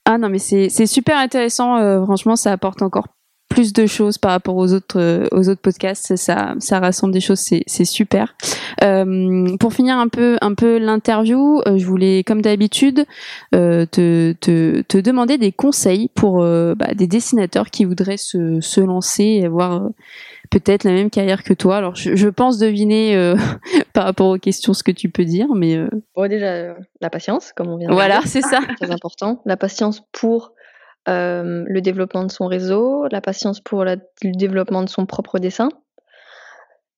[0.06, 1.76] Ah non, mais c'est super intéressant.
[1.76, 3.06] Euh, franchement, ça apporte encore
[3.48, 6.16] plus de choses par rapport aux autres euh, aux autres podcasts.
[6.16, 8.34] Ça ça rassemble des choses, c'est c'est super.
[8.82, 13.04] Euh, pour finir un peu un peu l'interview, euh, je voulais comme d'habitude
[13.52, 19.24] te, te, te demander des conseils pour bah, des dessinateurs qui voudraient se se lancer
[19.24, 19.88] et avoir
[20.50, 21.76] peut-être la même carrière que toi.
[21.76, 23.36] Alors, je, pense deviner euh,
[23.92, 25.76] par rapport aux questions ce que tu peux dire, mais.
[25.76, 25.88] Euh...
[26.14, 28.60] Bon, déjà, la patience, comme on vient de Voilà, c'est ça.
[28.80, 29.42] Très important.
[29.44, 30.52] La patience pour
[31.06, 35.68] le développement de son réseau, la patience pour le développement de son propre dessin.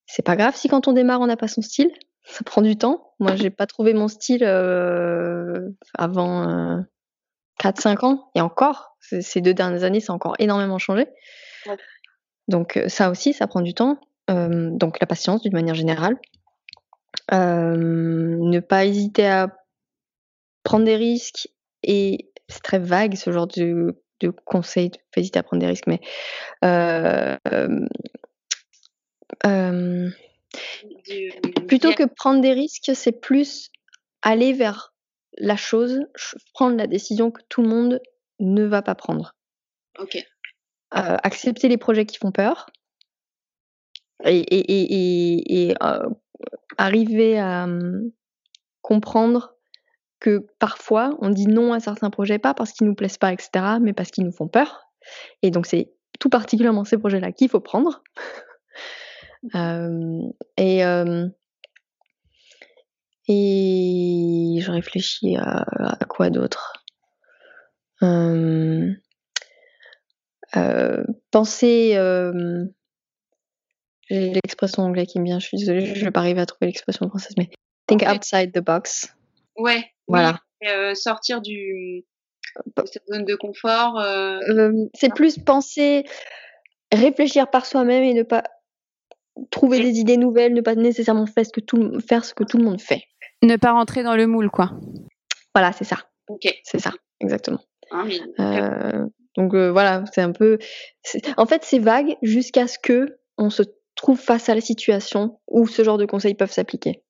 [0.07, 1.91] C'est pas grave si quand on démarre, on n'a pas son style.
[2.25, 3.13] Ça prend du temps.
[3.21, 4.45] Moi, j'ai pas trouvé mon style
[5.95, 6.85] avant
[7.61, 8.31] 4-5 ans.
[8.35, 11.07] Et encore, ces deux dernières années, ça a encore énormément changé.
[12.49, 13.99] Donc ça aussi, ça prend du temps.
[14.29, 16.17] donc la patience d'une manière générale.
[17.33, 19.57] ne pas hésiter à
[20.63, 21.49] prendre des risques
[21.83, 25.87] et c'est très vague ce genre de, de conseil, pas hésiter à prendre des risques,
[25.87, 26.01] mais
[31.67, 33.71] plutôt que prendre des risques, c'est plus
[34.23, 34.95] aller vers
[35.39, 36.01] la chose,
[36.55, 38.01] prendre la décision que tout le monde
[38.41, 39.35] ne va pas prendre.
[39.99, 40.19] Ok.
[40.91, 42.67] accepter les projets qui font peur
[44.25, 45.75] et,
[46.79, 47.67] arriver à
[48.83, 49.56] comprendre
[50.27, 53.77] que parfois on dit non à certains projets, pas parce qu'ils nous plaisent pas, etc.,
[53.81, 54.91] mais parce qu'ils nous font peur.
[55.43, 58.03] Et donc c'est tout particulièrement ces projets-là qu'il faut prendre.
[59.55, 60.81] et,
[63.29, 65.65] et je réfléchis à,
[66.09, 66.73] quoi d'autre?
[71.31, 71.93] penser.
[74.09, 76.67] J'ai l'expression anglaise qui me vient, je suis désolée, je vais pas arriver à trouver
[76.67, 77.51] l'expression française, mais
[77.87, 79.13] think outside the box.
[79.57, 80.41] Ouais, voilà.
[80.95, 82.05] sortir du,
[82.65, 84.03] de cette zone de confort.
[84.95, 86.05] c'est plus penser,
[86.93, 88.45] réfléchir par soi-même et ne pas
[89.51, 92.59] trouver des idées nouvelles, ne pas nécessairement faire ce que tout, faire ce que tout
[92.59, 93.03] le monde fait.
[93.43, 94.71] Ne pas rentrer dans le moule, quoi.
[95.55, 95.99] Voilà, c'est ça.
[96.29, 96.49] Ok.
[96.65, 97.61] C'est ça, exactement.
[97.91, 98.05] Ah,
[98.41, 100.59] euh, donc euh, voilà, c'est un peu.
[101.37, 103.63] En fait, c'est vague jusqu'à ce que on se
[103.95, 107.03] trouve face à la situation où ce genre de conseils peuvent s'appliquer.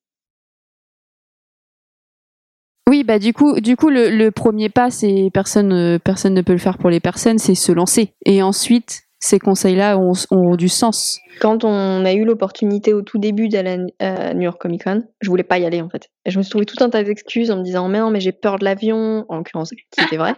[2.88, 6.52] Oui, bah du coup, du coup, le, premier pas, c'est personne, euh, personne ne peut
[6.52, 8.14] le faire pour les personnes, c'est se lancer.
[8.24, 11.18] Et ensuite, ces conseils-là ont, du sens.
[11.40, 15.28] Quand on a eu l'opportunité au tout début d'aller à New York Comic Con, je
[15.28, 16.10] voulais pas y aller en fait.
[16.24, 18.20] Et je me suis trouvé tout un tas d'excuses en me disant mais non mais
[18.20, 20.34] j'ai peur de l'avion, en l'occurrence qui était vrai.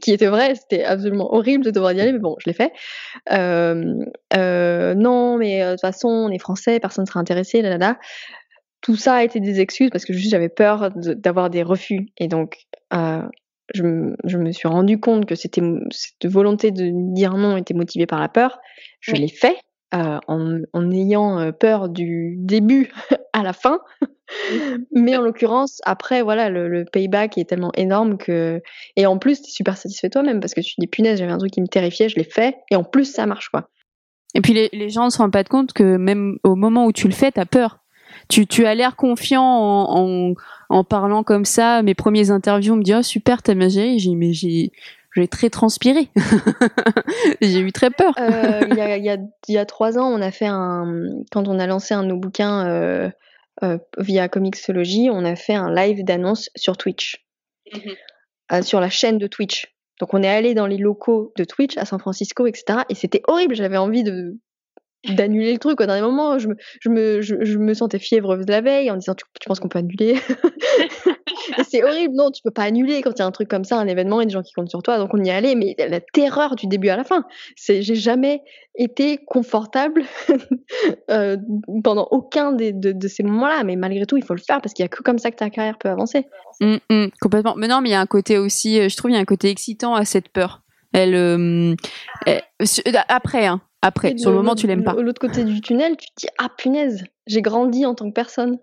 [0.00, 2.72] qui était vrai, c'était absolument horrible de devoir y aller, mais bon, je l'ai fait.
[3.32, 3.94] Euh,
[4.36, 7.98] euh, non, mais de toute façon, on est français, personne ne sera intéressé, là, là.
[8.80, 12.08] Tout ça a été des excuses parce que juste j'avais peur d'avoir des refus.
[12.18, 12.66] Et donc,
[13.74, 18.20] je, me suis rendu compte que c'était cette volonté de dire non était motivée par
[18.20, 18.58] la peur.
[19.00, 19.56] Je l'ai fait
[19.94, 22.92] euh, en, ayant euh, peur du début
[23.32, 23.80] à la fin.
[24.92, 28.62] Mais en l'occurrence, après, voilà, le, payback est tellement énorme que.
[28.96, 31.32] Et en plus, tu es super satisfait toi-même parce que tu te dis punaise, j'avais
[31.32, 32.56] un truc qui me terrifiait, je l'ai fait.
[32.70, 33.68] Et en plus, ça marche, quoi.
[34.34, 37.08] Et puis les, gens ne se rendent pas compte que même au moment où tu
[37.08, 37.78] le fais, tu as peur.
[38.28, 40.34] Tu, tu as l'air confiant en,
[40.68, 43.98] en parlant comme ça, mes premiers interviews, on me dit oh super t'as bien géré.
[43.98, 44.72] J'ai mais j'ai
[45.16, 46.08] j'ai très transpiré.
[47.40, 48.14] j'ai eu très peur.
[48.18, 49.16] Euh, il, y a, y, a,
[49.48, 52.16] y, a, trois ans, on a fait un quand on a lancé un de nos
[52.16, 53.10] bouquins euh,
[53.62, 57.24] euh, via Comixology, on a fait un live d'annonce sur Twitch,
[57.72, 58.62] mhm.
[58.62, 59.74] sur la chaîne de Twitch.
[59.98, 62.80] Donc on est allé dans les locaux de Twitch à San Francisco, etc.
[62.88, 63.54] Et c'était horrible.
[63.54, 64.38] J'avais envie de
[65.08, 65.78] d'annuler le truc.
[65.78, 68.96] Dans les moments, je me, je me, je, me sentais fiévreuse de la veille en
[68.96, 70.16] disant tu, tu penses qu'on peut annuler?
[71.68, 73.78] C'est horrible, non, tu peux pas annuler quand il y a un truc comme ça,
[73.78, 74.98] un événement et des gens qui comptent sur toi.
[74.98, 77.24] Donc on y allé, mais la terreur du début à la fin.
[77.56, 78.42] C'est, j'ai jamais
[78.76, 80.04] été confortable
[81.10, 81.36] euh,
[81.82, 84.84] pendant aucun des, de, ces moments-là, mais malgré tout, il faut le faire parce qu'il
[84.84, 86.26] y a que comme ça que ta carrière peut avancer.
[86.60, 87.54] Mmh, mmh, complètement.
[87.56, 89.20] Mais non, mais il y a un côté aussi, euh, je trouve, il y a
[89.20, 90.62] un côté excitant à cette peur.
[90.92, 91.74] Elle, euh,
[93.08, 94.94] après, hein, après, sur le moment, tu l'aimes pas.
[94.94, 98.14] De l'autre côté du tunnel, tu te dis ah punaise, j'ai grandi en tant que
[98.14, 98.58] personne.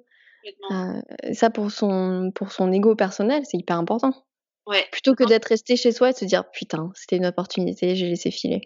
[0.72, 4.14] Euh, ça pour son pour son ego personnel, c'est hyper important.
[4.66, 4.86] Ouais.
[4.92, 8.08] Plutôt que d'être resté chez soi et de se dire putain, c'était une opportunité, j'ai
[8.08, 8.62] laissé filer.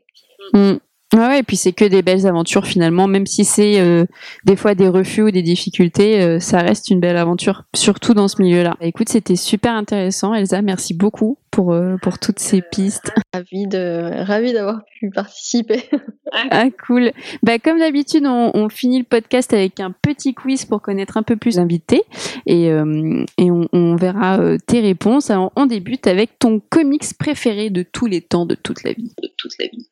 [0.53, 0.75] Mmh.
[1.13, 4.05] Ouais, et puis c'est que des belles aventures finalement, même si c'est euh,
[4.45, 8.29] des fois des refus ou des difficultés, euh, ça reste une belle aventure, surtout dans
[8.29, 8.77] ce milieu-là.
[8.79, 13.13] Écoute, c'était super intéressant, Elsa, merci beaucoup pour euh, pour toutes ces pistes.
[13.33, 15.83] Ravi de ravi d'avoir pu participer.
[16.31, 17.11] ah cool.
[17.43, 21.23] Bah comme d'habitude, on, on, finit le podcast avec un petit quiz pour connaître un
[21.23, 22.03] peu plus l'invité
[22.45, 25.29] et et on, on verra tes réponses.
[25.29, 29.11] Alors on débute avec ton comics préféré de tous les temps, de toute la vie.
[29.21, 29.89] De toute la vie.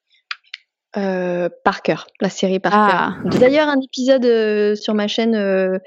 [0.97, 2.77] Euh, Parker, la série Parker.
[2.79, 3.15] Ah.
[3.25, 5.77] D'ailleurs, un épisode euh, sur ma chaîne euh,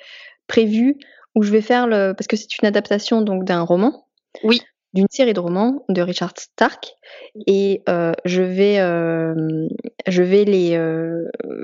[0.46, 0.96] prévu
[1.34, 4.06] où je vais faire le parce que c'est une adaptation donc d'un roman.
[4.44, 4.62] Oui.
[4.94, 6.94] d'une série de romans de Richard Stark
[7.46, 8.76] et euh, je vais
[10.06, 10.78] je vais les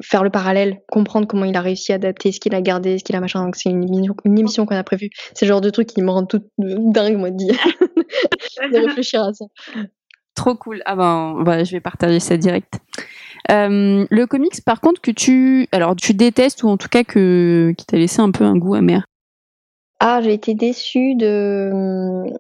[0.03, 3.05] faire le parallèle, comprendre comment il a réussi à adapter, ce qu'il a gardé, ce
[3.05, 3.45] qu'il a machin.
[3.45, 3.85] Donc c'est une,
[4.25, 5.11] une, émission qu'on a prévue.
[5.35, 7.55] C'est le genre de truc qui me rend toute dingue moi de dire
[8.73, 9.45] de réfléchir à ça.
[10.35, 10.83] Trop cool.
[10.87, 12.81] Ah ben, je vais partager ça direct.
[13.49, 17.87] Le comics, par contre, que tu, alors tu détestes ou en tout cas que qui
[17.87, 19.05] t'a laissé un peu un goût amer?
[20.01, 22.31] Ah, j'ai été déçue de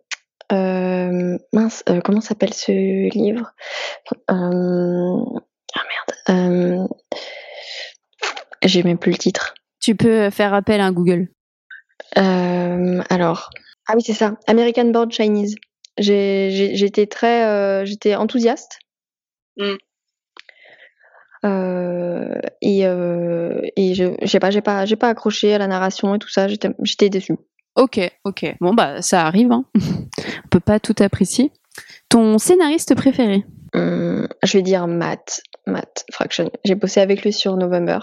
[0.52, 2.72] euh, mince, euh, comment s'appelle ce
[3.12, 3.52] livre?
[4.30, 5.40] Euh,
[5.74, 5.82] Ah
[6.28, 6.88] merde.
[8.64, 9.54] J'ai même plus le titre.
[9.80, 11.28] Tu peux faire appel à Google.
[12.14, 13.50] alors,
[13.86, 14.36] ah oui, c'est ça.
[14.46, 15.54] American Board Chinese.
[15.98, 18.78] J'étais très, j'étais enthousiaste.
[19.56, 19.76] Mm.
[21.44, 26.28] Et et je j'ai pas j'ai pas j'ai pas accroché à la narration et tout
[26.28, 26.46] ça.
[26.48, 27.36] J'étais déçue.
[27.78, 28.56] Ok, ok.
[28.60, 29.52] Bon, bah, ça arrive.
[29.52, 29.64] Hein.
[29.76, 31.52] On peut pas tout apprécier.
[32.08, 33.44] Ton scénariste préféré?
[33.72, 35.42] Hum, Je vais dire Matt.
[35.64, 36.50] Matt Fraction.
[36.64, 38.00] J'ai bossé avec lui sur November.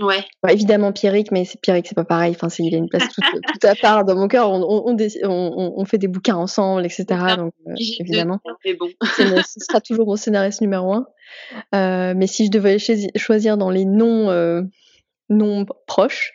[0.00, 0.24] Ouais.
[0.48, 2.34] évidemment Pierrick, mais c'est Pierrick, c'est pas pareil.
[2.34, 3.20] Enfin, il a une place tout,
[3.66, 4.50] à part dans mon cœur.
[4.50, 7.04] On, fait des bouquins ensemble, etc.
[7.36, 8.88] Donc, euh, évidemment, bon.
[9.16, 11.06] ce sera toujours mon scénariste numéro un.
[11.74, 12.78] Euh, mais si je devais
[13.16, 14.62] choisir dans les noms, euh,
[15.28, 16.32] noms proches,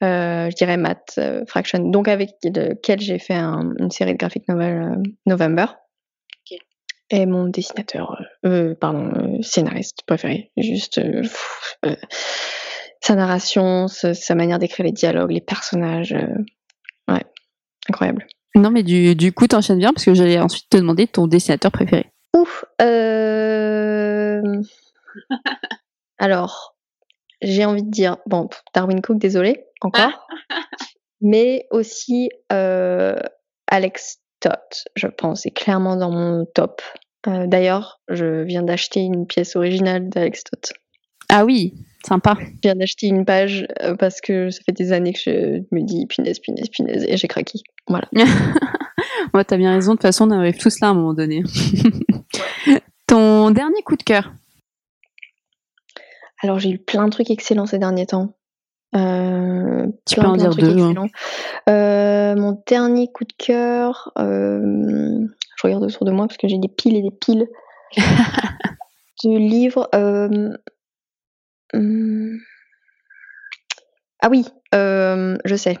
[0.00, 5.66] je dirais Matt Fraction, donc avec lequel j'ai fait une série de graphic novel November.
[7.10, 8.20] Et mon dessinateur,
[8.80, 11.00] pardon, scénariste préféré, juste
[13.04, 16.16] sa narration, sa, manière d'écrire les dialogues, les personnages,
[17.08, 17.22] ouais,
[17.88, 18.26] incroyable.
[18.54, 21.70] Non, mais du, du coup, t'enchaînes bien parce que j'allais ensuite te demander ton dessinateur
[21.70, 22.06] préféré.
[22.34, 22.64] Ouf.
[26.18, 26.76] Alors,
[27.42, 30.26] j'ai envie de dire, bon, Darwin Cook, désolé, encore,
[31.20, 33.18] mais aussi euh,
[33.66, 34.58] Alex Todd,
[34.96, 36.80] je pense, est clairement dans mon top.
[37.26, 40.76] Euh, d'ailleurs, je viens d'acheter une pièce originale d'Alex Todd.
[41.28, 41.74] Ah oui,
[42.06, 42.36] sympa.
[42.40, 45.82] Je viens d'acheter une page euh, parce que ça fait des années que je me
[45.82, 47.60] dis punaise, punaise, punaise, et j'ai craqué.
[47.88, 48.08] Voilà.
[49.34, 51.42] ouais, t'as bien raison, de toute façon, on arrive tous là à un moment donné.
[53.06, 54.32] Ton dernier coup de cœur
[56.44, 58.34] alors j'ai eu plein de trucs excellents ces derniers temps.
[58.94, 60.78] Euh, tu peux en dire deux.
[60.78, 61.06] Hein.
[61.70, 65.26] Euh, mon dernier coup de cœur, euh,
[65.56, 67.48] je regarde autour de moi parce que j'ai des piles et des piles
[69.24, 69.88] de livres.
[71.74, 72.38] Hmm.
[74.20, 75.76] Ah oui, je sais.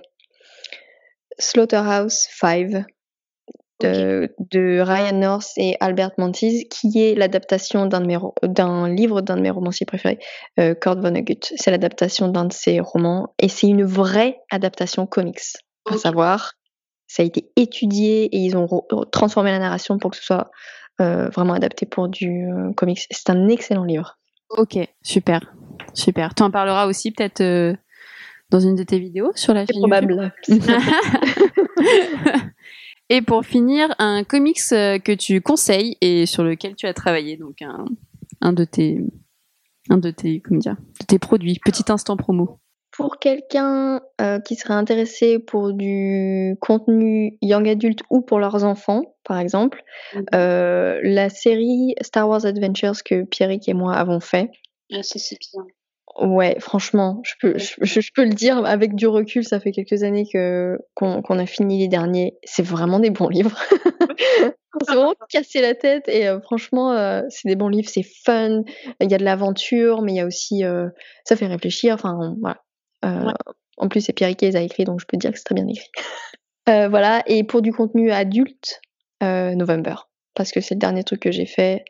[1.38, 2.84] Slaughterhouse 5
[3.80, 9.86] de, Ryan North et Albert Mantis, qui est l'adaptation d'un, livre d'un de mes romanciers
[9.86, 10.18] préférés,
[10.58, 11.40] euh, Kurt Vonnegut.
[11.56, 15.40] C'est l'adaptation d'un de ses romans et c'est une vraie adaptation comics.
[15.90, 16.54] À savoir,
[17.06, 18.68] ça a été étudié et ils ont
[19.12, 20.50] transformé la narration pour que ce soit
[21.00, 23.06] euh, vraiment adapté pour du euh, comics.
[23.10, 24.18] C'est un excellent livre.
[24.56, 25.52] Ok, super,
[25.92, 26.34] super.
[26.34, 27.76] Tu en parleras aussi peut-être
[28.50, 30.32] dans une de tes vidéos sur la chaîne probable.
[33.10, 37.36] Et pour finir, un comics euh, que tu conseilles et sur lequel tu as travaillé,
[37.36, 37.84] donc un,
[38.40, 39.00] un de tes,
[39.90, 41.60] un de tes, comment dire, de tes produits.
[41.62, 42.58] Petit instant promo.
[42.96, 49.16] Pour quelqu'un euh, qui serait intéressé pour du contenu young adulte ou pour leurs enfants,
[49.24, 49.82] par exemple,
[50.14, 50.24] mhm.
[50.34, 54.50] euh, la série Star Wars Adventures que Pierrick et moi avons fait.
[54.92, 55.64] Ah, c'est bien.
[56.20, 60.28] Ouais, franchement, je peux, je, peux le dire avec du recul, ça fait quelques années
[60.32, 62.38] que qu'on a fini les derniers.
[62.44, 63.58] C'est vraiment des bons livres.
[64.80, 68.06] on s'est vraiment cassé la tête et euh, franchement, euh, c'est des bons livres, c'est
[68.24, 68.62] fun.
[69.00, 70.88] Il y a de l'aventure, mais il y a aussi, euh,
[71.24, 71.94] ça fait réfléchir.
[71.94, 72.62] Enfin, voilà.
[73.76, 75.54] En plus, c'est Pierre qui les a écrits, donc je peux dire que c'est très
[75.54, 75.90] bien écrit.
[76.66, 77.22] voilà.
[77.26, 78.80] Et pour du contenu adulte,
[79.20, 79.94] November,
[80.34, 81.84] parce que c'est le dernier truc que j'ai fait.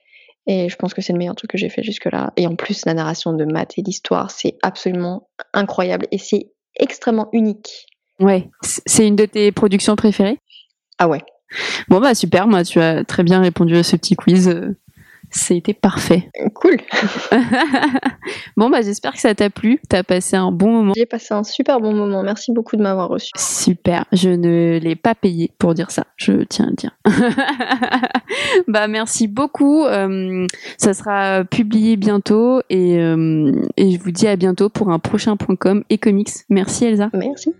[0.46, 2.32] Et je pense que c'est le meilleur truc que j'ai fait jusque-là.
[2.36, 7.30] Et en plus, la narration de Matt et l'histoire, c'est absolument incroyable et c'est extrêmement
[7.32, 7.86] unique.
[8.20, 10.38] Ouais, c'est une de tes productions préférées?
[10.98, 11.22] Ah ouais.
[11.88, 14.54] Bon bah super, moi tu as très bien répondu à ce petit quiz.
[15.34, 16.30] C'était parfait.
[16.54, 16.76] Cool.
[18.56, 19.80] bon, bah, j'espère que ça t'a plu.
[19.88, 20.92] T'as passé un bon moment.
[20.96, 22.22] J'ai passé un super bon moment.
[22.22, 23.30] Merci beaucoup de m'avoir reçu.
[23.36, 24.04] Super.
[24.12, 26.04] Je ne l'ai pas payé pour dire ça.
[26.16, 26.96] Je tiens à le dire.
[28.68, 29.84] bah, merci beaucoup.
[29.84, 30.46] Euh,
[30.78, 35.36] ça sera publié bientôt et, euh, et je vous dis à bientôt pour un prochain
[35.36, 36.30] point .com et comics.
[36.48, 37.10] Merci Elsa.
[37.12, 37.52] Merci.